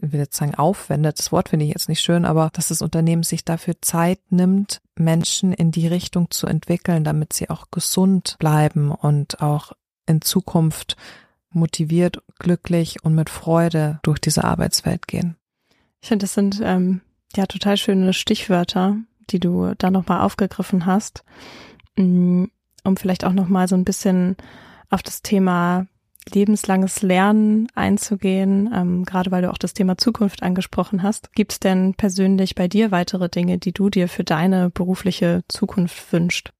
ich 0.00 0.12
will 0.12 0.20
jetzt 0.20 0.36
sagen 0.36 0.54
aufwendet, 0.54 1.18
das 1.18 1.32
Wort 1.32 1.48
finde 1.48 1.64
ich 1.64 1.72
jetzt 1.72 1.88
nicht 1.88 2.00
schön, 2.00 2.24
aber 2.24 2.50
dass 2.52 2.68
das 2.68 2.82
Unternehmen 2.82 3.22
sich 3.22 3.44
dafür 3.44 3.74
Zeit 3.80 4.20
nimmt, 4.30 4.80
Menschen 4.96 5.52
in 5.52 5.70
die 5.70 5.86
Richtung 5.86 6.30
zu 6.30 6.46
entwickeln, 6.46 7.04
damit 7.04 7.32
sie 7.32 7.50
auch 7.50 7.70
gesund 7.70 8.36
bleiben 8.38 8.90
und 8.90 9.40
auch 9.40 9.72
in 10.06 10.20
Zukunft 10.20 10.96
motiviert, 11.50 12.22
glücklich 12.38 13.04
und 13.04 13.14
mit 13.14 13.30
Freude 13.30 14.00
durch 14.02 14.18
diese 14.18 14.44
Arbeitswelt 14.44 15.06
gehen. 15.06 15.36
Ich 16.00 16.08
finde, 16.08 16.24
das 16.24 16.34
sind 16.34 16.60
ähm, 16.62 17.00
ja 17.34 17.46
total 17.46 17.76
schöne 17.76 18.12
Stichwörter, 18.12 18.96
die 19.30 19.40
du 19.40 19.74
da 19.78 19.90
nochmal 19.90 20.20
aufgegriffen 20.20 20.86
hast, 20.86 21.24
mm, 21.96 22.44
um 22.82 22.96
vielleicht 22.96 23.24
auch 23.24 23.32
nochmal 23.32 23.68
so 23.68 23.76
ein 23.76 23.84
bisschen 23.84 24.36
auf 24.90 25.02
das 25.02 25.22
Thema 25.22 25.86
lebenslanges 26.32 27.02
Lernen 27.02 27.68
einzugehen, 27.74 28.70
ähm, 28.74 29.04
gerade 29.04 29.30
weil 29.30 29.42
du 29.42 29.50
auch 29.50 29.58
das 29.58 29.74
Thema 29.74 29.98
Zukunft 29.98 30.42
angesprochen 30.42 31.02
hast. 31.02 31.32
Gibt 31.32 31.52
es 31.52 31.60
denn 31.60 31.94
persönlich 31.94 32.54
bei 32.54 32.68
dir 32.68 32.90
weitere 32.90 33.28
Dinge, 33.28 33.58
die 33.58 33.72
du 33.72 33.90
dir 33.90 34.08
für 34.08 34.24
deine 34.24 34.70
berufliche 34.70 35.42
Zukunft 35.48 36.12
wünschst? 36.12 36.50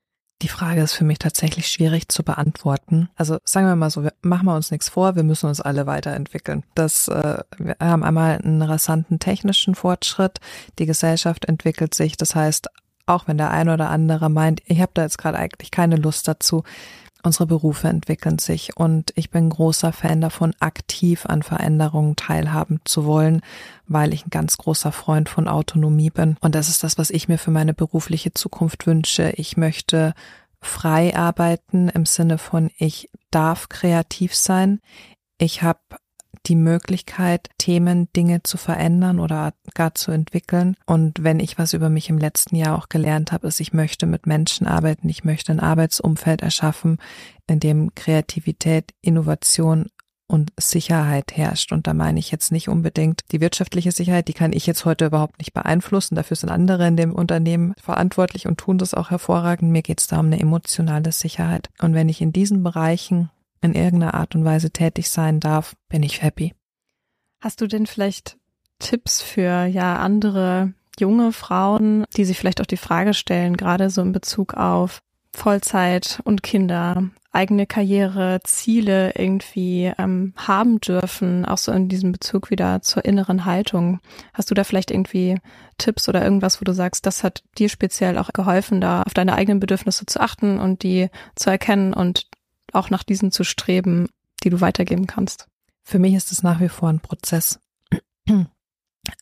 Die 0.42 0.48
Frage 0.48 0.82
ist 0.82 0.94
für 0.94 1.04
mich 1.04 1.18
tatsächlich 1.18 1.68
schwierig 1.68 2.08
zu 2.08 2.22
beantworten. 2.22 3.08
Also 3.14 3.38
sagen 3.44 3.66
wir 3.66 3.76
mal 3.76 3.90
so, 3.90 4.02
wir, 4.02 4.12
machen 4.20 4.46
wir 4.46 4.56
uns 4.56 4.70
nichts 4.70 4.88
vor, 4.88 5.16
wir 5.16 5.22
müssen 5.22 5.46
uns 5.46 5.60
alle 5.60 5.86
weiterentwickeln. 5.86 6.64
Das, 6.74 7.08
äh, 7.08 7.38
wir 7.56 7.76
haben 7.80 8.02
einmal 8.02 8.38
einen 8.38 8.60
rasanten 8.60 9.20
technischen 9.20 9.74
Fortschritt, 9.74 10.40
die 10.78 10.86
Gesellschaft 10.86 11.46
entwickelt 11.46 11.94
sich, 11.94 12.16
das 12.16 12.34
heißt, 12.34 12.68
auch 13.06 13.28
wenn 13.28 13.38
der 13.38 13.50
ein 13.50 13.68
oder 13.68 13.90
andere 13.90 14.28
meint, 14.28 14.62
ich 14.66 14.80
habe 14.80 14.92
da 14.94 15.02
jetzt 15.02 15.18
gerade 15.18 15.38
eigentlich 15.38 15.70
keine 15.70 15.96
Lust 15.96 16.26
dazu, 16.26 16.64
unsere 17.24 17.46
Berufe 17.46 17.88
entwickeln 17.88 18.38
sich 18.38 18.76
und 18.76 19.12
ich 19.16 19.30
bin 19.30 19.48
großer 19.48 19.92
Fan 19.92 20.20
davon, 20.20 20.54
aktiv 20.60 21.26
an 21.26 21.42
Veränderungen 21.42 22.16
teilhaben 22.16 22.80
zu 22.84 23.04
wollen, 23.06 23.40
weil 23.86 24.12
ich 24.12 24.26
ein 24.26 24.30
ganz 24.30 24.58
großer 24.58 24.92
Freund 24.92 25.28
von 25.28 25.48
Autonomie 25.48 26.10
bin. 26.10 26.36
Und 26.40 26.54
das 26.54 26.68
ist 26.68 26.84
das, 26.84 26.98
was 26.98 27.10
ich 27.10 27.28
mir 27.28 27.38
für 27.38 27.50
meine 27.50 27.74
berufliche 27.74 28.34
Zukunft 28.34 28.86
wünsche. 28.86 29.32
Ich 29.36 29.56
möchte 29.56 30.14
frei 30.60 31.16
arbeiten 31.16 31.88
im 31.88 32.06
Sinne 32.06 32.38
von, 32.38 32.70
ich 32.78 33.10
darf 33.30 33.68
kreativ 33.68 34.34
sein. 34.34 34.80
Ich 35.38 35.62
habe 35.62 35.80
die 36.46 36.56
Möglichkeit, 36.56 37.48
Themen, 37.58 38.08
Dinge 38.14 38.42
zu 38.42 38.56
verändern 38.56 39.18
oder 39.18 39.54
gar 39.74 39.94
zu 39.94 40.10
entwickeln. 40.10 40.76
Und 40.86 41.22
wenn 41.22 41.40
ich 41.40 41.58
was 41.58 41.72
über 41.72 41.88
mich 41.88 42.08
im 42.10 42.18
letzten 42.18 42.56
Jahr 42.56 42.78
auch 42.78 42.88
gelernt 42.88 43.32
habe, 43.32 43.48
ist, 43.48 43.60
ich 43.60 43.72
möchte 43.72 44.06
mit 44.06 44.26
Menschen 44.26 44.66
arbeiten, 44.66 45.08
ich 45.08 45.24
möchte 45.24 45.52
ein 45.52 45.60
Arbeitsumfeld 45.60 46.42
erschaffen, 46.42 46.98
in 47.46 47.60
dem 47.60 47.94
Kreativität, 47.94 48.92
Innovation 49.00 49.90
und 50.26 50.52
Sicherheit 50.58 51.36
herrscht. 51.36 51.72
Und 51.72 51.86
da 51.86 51.94
meine 51.94 52.18
ich 52.18 52.30
jetzt 52.30 52.50
nicht 52.50 52.68
unbedingt 52.68 53.20
die 53.32 53.40
wirtschaftliche 53.40 53.92
Sicherheit, 53.92 54.28
die 54.28 54.32
kann 54.32 54.52
ich 54.52 54.66
jetzt 54.66 54.84
heute 54.84 55.06
überhaupt 55.06 55.38
nicht 55.38 55.52
beeinflussen. 55.52 56.14
Dafür 56.14 56.36
sind 56.36 56.48
andere 56.48 56.86
in 56.86 56.96
dem 56.96 57.14
Unternehmen 57.14 57.74
verantwortlich 57.80 58.46
und 58.46 58.58
tun 58.58 58.78
das 58.78 58.94
auch 58.94 59.10
hervorragend. 59.10 59.70
Mir 59.70 59.82
geht 59.82 60.00
es 60.00 60.06
da 60.06 60.18
um 60.18 60.26
eine 60.26 60.40
emotionale 60.40 61.12
Sicherheit. 61.12 61.68
Und 61.80 61.94
wenn 61.94 62.08
ich 62.08 62.20
in 62.20 62.32
diesen 62.32 62.62
Bereichen 62.62 63.30
in 63.64 63.74
irgendeiner 63.74 64.14
Art 64.14 64.34
und 64.34 64.44
Weise 64.44 64.70
tätig 64.70 65.10
sein 65.10 65.40
darf, 65.40 65.74
bin 65.88 66.02
ich 66.02 66.22
happy. 66.22 66.54
Hast 67.40 67.60
du 67.60 67.66
denn 67.66 67.86
vielleicht 67.86 68.36
Tipps 68.78 69.22
für 69.22 69.64
ja 69.64 69.96
andere 69.96 70.74
junge 70.98 71.32
Frauen, 71.32 72.04
die 72.16 72.24
sich 72.24 72.38
vielleicht 72.38 72.60
auch 72.60 72.66
die 72.66 72.76
Frage 72.76 73.14
stellen, 73.14 73.56
gerade 73.56 73.90
so 73.90 74.02
in 74.02 74.12
Bezug 74.12 74.54
auf 74.54 75.02
Vollzeit 75.34 76.20
und 76.24 76.42
Kinder, 76.42 77.10
eigene 77.32 77.66
Karriere, 77.66 78.40
Ziele 78.44 79.12
irgendwie 79.16 79.92
ähm, 79.98 80.32
haben 80.36 80.80
dürfen, 80.80 81.44
auch 81.44 81.58
so 81.58 81.72
in 81.72 81.88
diesem 81.88 82.12
Bezug 82.12 82.50
wieder 82.50 82.82
zur 82.82 83.04
inneren 83.04 83.44
Haltung. 83.44 84.00
Hast 84.32 84.50
du 84.50 84.54
da 84.54 84.62
vielleicht 84.62 84.92
irgendwie 84.92 85.38
Tipps 85.76 86.08
oder 86.08 86.22
irgendwas, 86.22 86.60
wo 86.60 86.64
du 86.64 86.72
sagst, 86.72 87.06
das 87.06 87.24
hat 87.24 87.42
dir 87.58 87.68
speziell 87.68 88.18
auch 88.18 88.32
geholfen, 88.32 88.80
da 88.80 89.02
auf 89.02 89.14
deine 89.14 89.34
eigenen 89.34 89.58
Bedürfnisse 89.58 90.06
zu 90.06 90.20
achten 90.20 90.60
und 90.60 90.84
die 90.84 91.10
zu 91.34 91.50
erkennen 91.50 91.92
und 91.92 92.28
auch 92.74 92.90
nach 92.90 93.02
diesen 93.02 93.30
zu 93.32 93.44
streben, 93.44 94.08
die 94.42 94.50
du 94.50 94.60
weitergeben 94.60 95.06
kannst? 95.06 95.46
Für 95.82 95.98
mich 95.98 96.14
ist 96.14 96.32
es 96.32 96.42
nach 96.42 96.60
wie 96.60 96.68
vor 96.68 96.88
ein 96.88 97.00
Prozess. 97.00 97.60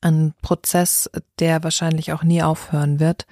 Ein 0.01 0.33
Prozess, 0.43 1.11
der 1.41 1.65
wahrscheinlich 1.65 2.12
auch 2.12 2.23
nie 2.23 2.41
aufhören 2.41 3.01
wird. 3.01 3.27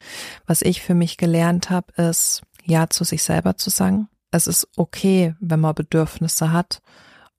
Was 0.47 0.63
ich 0.63 0.83
für 0.83 0.95
mich 0.95 1.17
gelernt 1.17 1.71
habe, 1.71 1.93
ist, 2.03 2.43
Ja 2.65 2.91
zu 2.91 3.05
sich 3.05 3.23
selber 3.23 3.57
zu 3.57 3.71
sagen. 3.71 4.09
Es 4.33 4.49
ist 4.49 4.67
okay, 4.77 5.37
wenn 5.39 5.61
man 5.61 5.77
Bedürfnisse 5.77 6.53
hat 6.53 6.83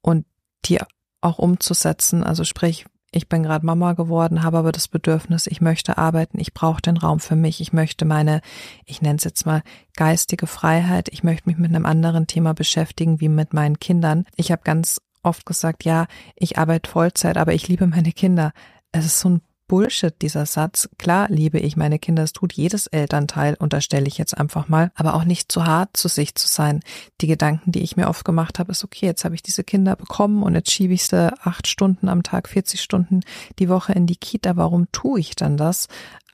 und 0.02 0.26
die 0.64 0.80
auch 1.20 1.40
umzusetzen. 1.40 2.24
Also 2.24 2.46
sprich, 2.46 2.86
ich 3.12 3.28
bin 3.28 3.44
gerade 3.44 3.66
Mama 3.66 3.94
geworden, 3.94 4.44
habe 4.44 4.58
aber 4.58 4.72
das 4.72 4.88
Bedürfnis, 4.88 5.48
ich 5.48 5.60
möchte 5.60 5.98
arbeiten, 5.98 6.40
ich 6.40 6.54
brauche 6.54 6.82
den 6.82 6.98
Raum 6.98 7.20
für 7.20 7.36
mich, 7.36 7.60
ich 7.60 7.74
möchte 7.74 8.06
meine, 8.06 8.42
ich 8.86 9.02
nenne 9.02 9.18
es 9.18 9.26
jetzt 9.26 9.46
mal 9.46 9.64
geistige 9.96 10.48
Freiheit, 10.48 11.10
ich 11.12 11.24
möchte 11.24 11.50
mich 11.50 11.58
mit 11.58 11.76
einem 11.76 11.86
anderen 11.86 12.28
Thema 12.28 12.54
beschäftigen 12.54 13.20
wie 13.20 13.30
mit 13.30 13.54
meinen 13.54 13.80
Kindern. 13.80 14.26
Ich 14.38 14.52
habe 14.52 14.62
ganz 14.64 15.02
oft 15.24 15.46
gesagt, 15.46 15.84
ja, 15.84 16.08
ich 16.36 16.58
arbeite 16.58 16.90
Vollzeit, 16.90 17.38
aber 17.38 17.54
ich 17.54 17.68
liebe 17.68 17.86
meine 17.86 18.14
Kinder. 18.14 18.54
Es 18.94 19.06
ist 19.06 19.20
so 19.20 19.30
ein 19.30 19.42
Bullshit, 19.72 20.14
dieser 20.22 20.46
Satz. 20.46 20.90
Klar 20.98 21.30
liebe 21.30 21.58
ich 21.58 21.78
meine 21.78 21.98
Kinder, 21.98 22.24
es 22.24 22.34
tut 22.34 22.52
jedes 22.52 22.88
Elternteil, 22.88 23.56
unterstelle 23.58 24.06
ich 24.06 24.18
jetzt 24.18 24.38
einfach 24.38 24.68
mal, 24.68 24.92
aber 24.96 25.14
auch 25.14 25.24
nicht 25.24 25.50
zu 25.50 25.66
hart 25.66 25.96
zu 25.96 26.10
sich 26.10 26.36
zu 26.36 26.46
sein. 26.46 26.82
Die 27.22 27.28
Gedanken, 27.28 27.72
die 27.72 27.80
ich 27.80 27.96
mir 27.96 28.10
oft 28.10 28.26
gemacht 28.26 28.60
habe, 28.60 28.74
ist, 28.74 28.84
okay, 28.84 29.06
jetzt 29.06 29.24
habe 29.24 29.34
ich 29.34 29.42
diese 29.42 29.64
Kinder 29.64 29.96
bekommen 29.96 30.44
und 30.44 30.56
jetzt 30.56 30.72
schiebe 30.72 30.94
ich 30.94 31.06
sie 31.06 31.32
acht 31.42 31.68
Stunden 31.68 32.10
am 32.10 32.22
Tag, 32.22 32.50
40 32.50 32.82
Stunden 32.82 33.22
die 33.60 33.70
Woche 33.70 33.94
in 33.94 34.08
die 34.08 34.18
Kita. 34.18 34.58
Warum 34.58 34.92
tue 34.92 35.22
ich 35.22 35.38
dann 35.38 35.56
das? 35.56 35.88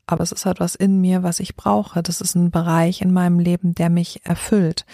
aber 0.09 0.23
es 0.23 0.31
ist 0.31 0.45
halt 0.45 0.61
was 0.61 0.73
in 0.73 1.01
mir, 1.01 1.21
was 1.21 1.41
ich 1.41 1.57
brauche. 1.57 2.01
Das 2.01 2.21
ist 2.21 2.33
ein 2.33 2.49
Bereich 2.49 3.01
in 3.01 3.11
meinem 3.11 3.39
Leben, 3.39 3.75
der 3.75 3.89
mich 3.89 4.25
erfüllt. 4.25 4.85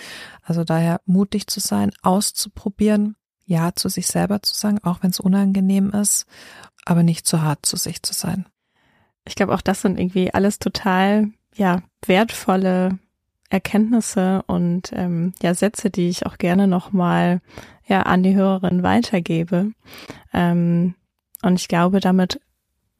Also 0.41 0.63
daher 0.63 1.01
mutig 1.05 1.45
zu 1.45 1.59
sein, 1.59 1.91
auszuprobieren, 2.01 3.15
ja 3.45 3.73
zu 3.75 3.89
sich 3.89 4.07
selber 4.07 4.41
zu 4.41 4.53
sagen, 4.53 4.79
auch 4.83 5.03
wenn 5.03 5.11
es 5.11 5.19
unangenehm 5.19 5.91
ist 5.91 6.25
aber 6.85 7.03
nicht 7.03 7.25
zu 7.25 7.41
hart 7.41 7.65
zu 7.65 7.77
sich 7.77 8.01
zu 8.03 8.13
sein. 8.13 8.45
Ich 9.25 9.35
glaube, 9.35 9.53
auch 9.53 9.61
das 9.61 9.81
sind 9.81 9.99
irgendwie 9.99 10.33
alles 10.33 10.59
total, 10.59 11.29
ja, 11.55 11.81
wertvolle 12.05 12.99
Erkenntnisse 13.49 14.43
und 14.47 14.91
ähm, 14.93 15.33
ja, 15.41 15.53
Sätze, 15.53 15.89
die 15.89 16.09
ich 16.09 16.25
auch 16.25 16.37
gerne 16.37 16.67
nochmal 16.67 17.41
ja, 17.85 18.01
an 18.01 18.23
die 18.23 18.35
Hörerin 18.35 18.83
weitergebe. 18.83 19.71
Ähm, 20.33 20.95
und 21.41 21.59
ich 21.59 21.67
glaube, 21.67 21.99
damit 21.99 22.41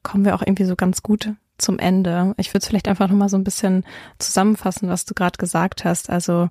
kommen 0.02 0.24
wir 0.24 0.34
auch 0.34 0.42
irgendwie 0.42 0.64
so 0.64 0.76
ganz 0.76 1.02
gut 1.02 1.34
zum 1.58 1.78
Ende. 1.78 2.34
Ich 2.36 2.50
würde 2.50 2.58
es 2.58 2.68
vielleicht 2.68 2.88
einfach 2.88 3.08
nochmal 3.08 3.28
so 3.28 3.36
ein 3.36 3.44
bisschen 3.44 3.84
zusammenfassen, 4.18 4.88
was 4.88 5.04
du 5.04 5.14
gerade 5.14 5.38
gesagt 5.38 5.84
hast. 5.84 6.10
Also 6.10 6.48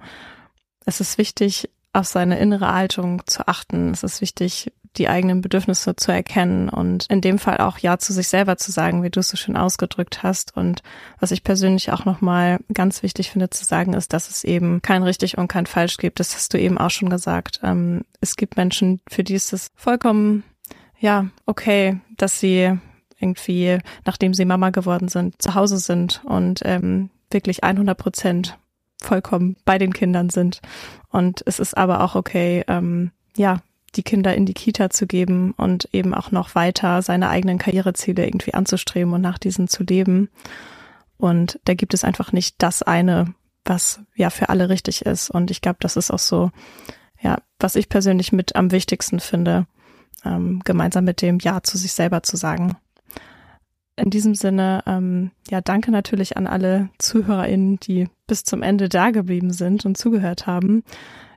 es 0.85 0.99
ist 0.99 1.17
wichtig, 1.17 1.69
auf 1.93 2.07
seine 2.07 2.39
innere 2.39 2.73
Haltung 2.73 3.21
zu 3.27 3.47
achten. 3.47 3.91
Es 3.91 4.03
ist 4.03 4.21
wichtig, 4.21 4.71
die 4.97 5.09
eigenen 5.09 5.41
Bedürfnisse 5.41 5.95
zu 5.95 6.11
erkennen 6.11 6.69
und 6.69 7.07
in 7.09 7.21
dem 7.21 7.39
Fall 7.39 7.57
auch 7.57 7.79
Ja 7.79 7.97
zu 7.97 8.13
sich 8.13 8.27
selber 8.27 8.57
zu 8.57 8.71
sagen, 8.71 9.01
wie 9.01 9.09
du 9.09 9.19
es 9.19 9.29
so 9.29 9.37
schön 9.37 9.57
ausgedrückt 9.57 10.21
hast. 10.21 10.55
Und 10.55 10.83
was 11.19 11.31
ich 11.31 11.43
persönlich 11.43 11.91
auch 11.91 12.05
nochmal 12.05 12.59
ganz 12.73 13.01
wichtig 13.01 13.31
finde 13.31 13.49
zu 13.49 13.65
sagen, 13.65 13.93
ist, 13.93 14.13
dass 14.13 14.29
es 14.29 14.43
eben 14.43 14.81
kein 14.81 15.03
richtig 15.03 15.37
und 15.37 15.47
kein 15.47 15.65
falsch 15.65 15.97
gibt. 15.97 16.19
Das 16.19 16.35
hast 16.35 16.53
du 16.53 16.59
eben 16.59 16.77
auch 16.77 16.91
schon 16.91 17.09
gesagt. 17.09 17.59
Ähm, 17.63 18.03
es 18.21 18.35
gibt 18.35 18.57
Menschen, 18.57 19.01
für 19.09 19.23
die 19.23 19.35
ist 19.35 19.51
es 19.53 19.69
vollkommen, 19.75 20.43
ja, 20.99 21.25
okay, 21.45 21.99
dass 22.17 22.39
sie 22.39 22.77
irgendwie, 23.19 23.79
nachdem 24.05 24.33
sie 24.33 24.45
Mama 24.45 24.69
geworden 24.69 25.07
sind, 25.07 25.41
zu 25.41 25.55
Hause 25.55 25.77
sind 25.77 26.21
und 26.25 26.59
ähm, 26.65 27.09
wirklich 27.31 27.63
100 27.63 27.97
Prozent 27.97 28.57
vollkommen 29.03 29.57
bei 29.65 29.77
den 29.77 29.93
Kindern 29.93 30.29
sind. 30.29 30.61
Und 31.09 31.43
es 31.45 31.59
ist 31.59 31.77
aber 31.77 32.01
auch 32.01 32.15
okay, 32.15 32.63
ähm, 32.67 33.11
ja, 33.35 33.61
die 33.95 34.03
Kinder 34.03 34.33
in 34.35 34.45
die 34.45 34.53
Kita 34.53 34.89
zu 34.89 35.05
geben 35.05 35.53
und 35.55 35.87
eben 35.91 36.13
auch 36.13 36.31
noch 36.31 36.55
weiter 36.55 37.01
seine 37.01 37.29
eigenen 37.29 37.59
Karriereziele 37.59 38.25
irgendwie 38.25 38.53
anzustreben 38.53 39.13
und 39.13 39.21
nach 39.21 39.37
diesen 39.37 39.67
zu 39.67 39.83
leben. 39.83 40.29
Und 41.17 41.59
da 41.65 41.73
gibt 41.73 41.93
es 41.93 42.03
einfach 42.03 42.31
nicht 42.31 42.55
das 42.57 42.81
eine, 42.81 43.33
was 43.65 44.01
ja 44.15 44.29
für 44.29 44.49
alle 44.49 44.69
richtig 44.69 45.05
ist. 45.05 45.29
Und 45.29 45.51
ich 45.51 45.61
glaube, 45.61 45.77
das 45.79 45.95
ist 45.95 46.11
auch 46.11 46.19
so, 46.19 46.51
ja, 47.21 47.37
was 47.59 47.75
ich 47.75 47.87
persönlich 47.87 48.31
mit 48.31 48.55
am 48.55 48.71
wichtigsten 48.71 49.19
finde, 49.19 49.67
ähm, 50.25 50.61
gemeinsam 50.65 51.05
mit 51.05 51.21
dem 51.21 51.39
Ja 51.39 51.61
zu 51.63 51.77
sich 51.77 51.93
selber 51.93 52.23
zu 52.23 52.35
sagen. 52.35 52.75
In 53.95 54.09
diesem 54.09 54.33
Sinne, 54.33 54.83
ähm, 54.87 55.31
ja, 55.51 55.61
danke 55.61 55.91
natürlich 55.91 56.35
an 56.35 56.47
alle 56.47 56.89
ZuhörerInnen, 56.97 57.79
die 57.79 58.07
bis 58.25 58.43
zum 58.43 58.63
Ende 58.63 58.89
da 58.89 59.11
geblieben 59.11 59.51
sind 59.51 59.85
und 59.85 59.97
zugehört 59.97 60.47
haben. 60.47 60.83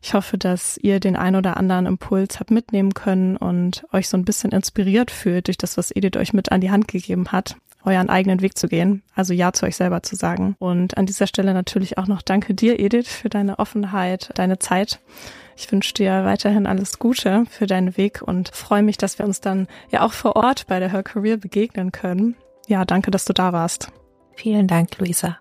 Ich 0.01 0.15
hoffe, 0.15 0.39
dass 0.39 0.79
ihr 0.79 0.99
den 0.99 1.17
ein 1.17 1.37
oder 1.37 1.59
anderen 1.59 1.85
Impuls 1.85 2.41
habt 2.41 2.51
mitnehmen 2.51 2.95
können 2.95 3.37
und 3.37 3.85
euch 3.93 4.09
so 4.09 4.17
ein 4.17 4.25
bisschen 4.25 4.53
inspiriert 4.53 5.11
fühlt 5.11 5.49
durch 5.49 5.59
das, 5.59 5.77
was 5.77 5.91
Edith 5.95 6.17
euch 6.17 6.33
mit 6.33 6.51
an 6.51 6.63
die 6.63 6.71
Hand 6.71 6.89
gegeben 6.89 7.31
hat, 7.31 7.57
euren 7.85 8.09
eigenen 8.09 8.41
Weg 8.41 8.57
zu 8.57 8.69
gehen, 8.69 9.03
also 9.15 9.35
Ja 9.35 9.53
zu 9.53 9.67
euch 9.67 9.77
selber 9.77 10.03
zu 10.03 10.17
sagen. 10.17 10.57
Und 10.59 10.97
an 10.97 11.05
dieser 11.05 11.27
Stelle 11.27 11.53
natürlich 11.53 11.99
auch 11.99 12.07
noch 12.07 12.23
danke 12.23 12.55
dir, 12.55 12.81
Edith, 12.81 13.09
für 13.09 13.29
deine 13.29 13.59
Offenheit, 13.59 14.31
deine 14.35 14.59
Zeit. 14.59 15.01
Ich 15.59 15.71
wünsche 15.71 15.93
dir 15.93 16.25
weiterhin 16.25 16.67
alles 16.67 16.99
Gute 16.99 17.45
für 17.51 17.67
deinen 17.67 17.97
Weg 17.99 18.23
und 18.23 18.49
freue 18.55 18.83
mich, 18.83 18.97
dass 18.97 19.19
wir 19.19 19.27
uns 19.27 19.41
dann 19.41 19.67
ja 19.91 20.03
auch 20.03 20.13
vor 20.13 20.37
Ort 20.37 20.67
bei 20.69 20.79
der 20.81 20.93
Her 20.93 21.03
Career 21.03 21.37
begegnen 21.37 21.93
können. 21.93 22.37
Ja, 22.67 22.85
danke, 22.85 23.11
dass 23.11 23.25
du 23.25 23.33
da 23.33 23.53
warst. 23.53 23.93
Vielen 24.35 24.67
Dank, 24.67 24.99
Luisa. 24.99 25.39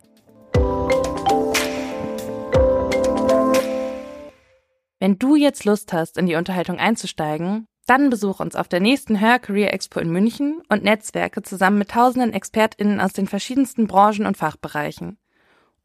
Wenn 5.00 5.20
du 5.20 5.36
jetzt 5.36 5.66
Lust 5.66 5.92
hast, 5.94 6.18
in 6.18 6.26
die 6.26 6.36
Unterhaltung 6.36 6.80
einzusteigen, 6.80 7.68
dann 7.86 8.10
besuch 8.10 8.40
uns 8.40 8.56
auf 8.56 8.68
der 8.68 8.80
nächsten 8.80 9.16
Her 9.16 9.40
Career 9.40 9.74
Expo 9.74 10.00
in 10.00 10.12
München 10.12 10.62
und 10.70 10.84
Netzwerke 10.84 11.44
zusammen 11.44 11.78
mit 11.78 11.92
tausenden 11.92 12.34
ExpertInnen 12.34 13.00
aus 13.00 13.14
den 13.14 13.28
verschiedensten 13.28 13.88
Branchen 13.88 14.26
und 14.26 14.38
Fachbereichen. 14.38 15.20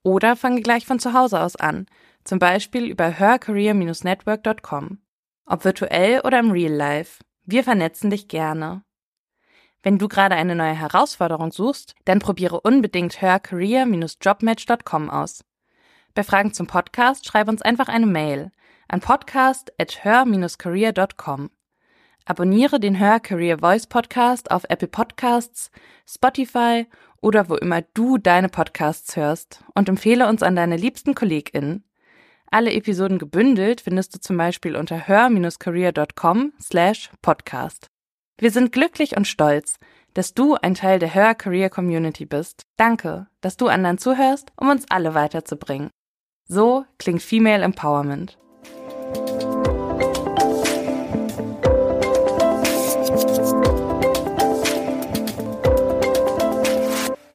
Oder 0.02 0.36
fange 0.36 0.62
gleich 0.62 0.86
von 0.86 0.98
zu 0.98 1.12
Hause 1.12 1.40
aus 1.40 1.56
an, 1.56 1.86
zum 2.24 2.38
Beispiel 2.38 2.86
über 2.86 3.08
hercareer-network.com. 3.08 4.98
Ob 5.44 5.64
virtuell 5.64 6.20
oder 6.20 6.38
im 6.38 6.50
Real 6.52 6.72
Life. 6.72 7.22
Wir 7.44 7.64
vernetzen 7.64 8.08
dich 8.08 8.28
gerne. 8.28 8.82
Wenn 9.82 9.98
du 9.98 10.08
gerade 10.08 10.34
eine 10.34 10.54
neue 10.54 10.74
Herausforderung 10.74 11.52
suchst, 11.52 11.94
dann 12.04 12.18
probiere 12.18 12.60
unbedingt 12.60 13.20
hercareer-jobmatch.com 13.22 15.10
aus. 15.10 15.44
Bei 16.14 16.22
Fragen 16.22 16.52
zum 16.52 16.66
Podcast 16.66 17.26
schreib 17.26 17.48
uns 17.48 17.62
einfach 17.62 17.88
eine 17.88 18.06
Mail 18.06 18.50
an 18.88 19.00
podcast 19.00 19.72
at 19.78 20.04
her-career.com. 20.04 21.50
Abonniere 22.26 22.78
den 22.80 22.96
Her 22.96 23.20
Career 23.20 23.58
Voice 23.58 23.86
Podcast 23.86 24.50
auf 24.50 24.64
Apple 24.68 24.88
Podcasts, 24.88 25.70
Spotify 26.06 26.86
oder 27.22 27.48
wo 27.48 27.54
immer 27.56 27.82
du 27.82 28.18
deine 28.18 28.48
Podcasts 28.48 29.16
hörst 29.16 29.64
und 29.74 29.88
empfehle 29.88 30.28
uns 30.28 30.42
an 30.42 30.56
deine 30.56 30.76
liebsten 30.76 31.14
KollegInnen. 31.14 31.84
Alle 32.50 32.72
Episoden 32.72 33.18
gebündelt 33.18 33.80
findest 33.80 34.14
du 34.14 34.20
zum 34.20 34.36
Beispiel 34.36 34.76
unter 34.76 35.06
hör-career.com 35.06 36.52
slash 36.60 37.10
podcast. 37.22 37.89
Wir 38.40 38.50
sind 38.50 38.72
glücklich 38.72 39.18
und 39.18 39.28
stolz, 39.28 39.76
dass 40.14 40.32
du 40.32 40.54
ein 40.54 40.74
Teil 40.74 40.98
der 40.98 41.14
Hör 41.14 41.34
Career 41.34 41.68
Community 41.68 42.24
bist. 42.24 42.62
Danke, 42.78 43.26
dass 43.42 43.58
du 43.58 43.68
anderen 43.68 43.98
zuhörst, 43.98 44.50
um 44.56 44.70
uns 44.70 44.86
alle 44.88 45.12
weiterzubringen. 45.12 45.90
So 46.48 46.86
klingt 46.98 47.20
Female 47.22 47.62
Empowerment. 47.62 48.39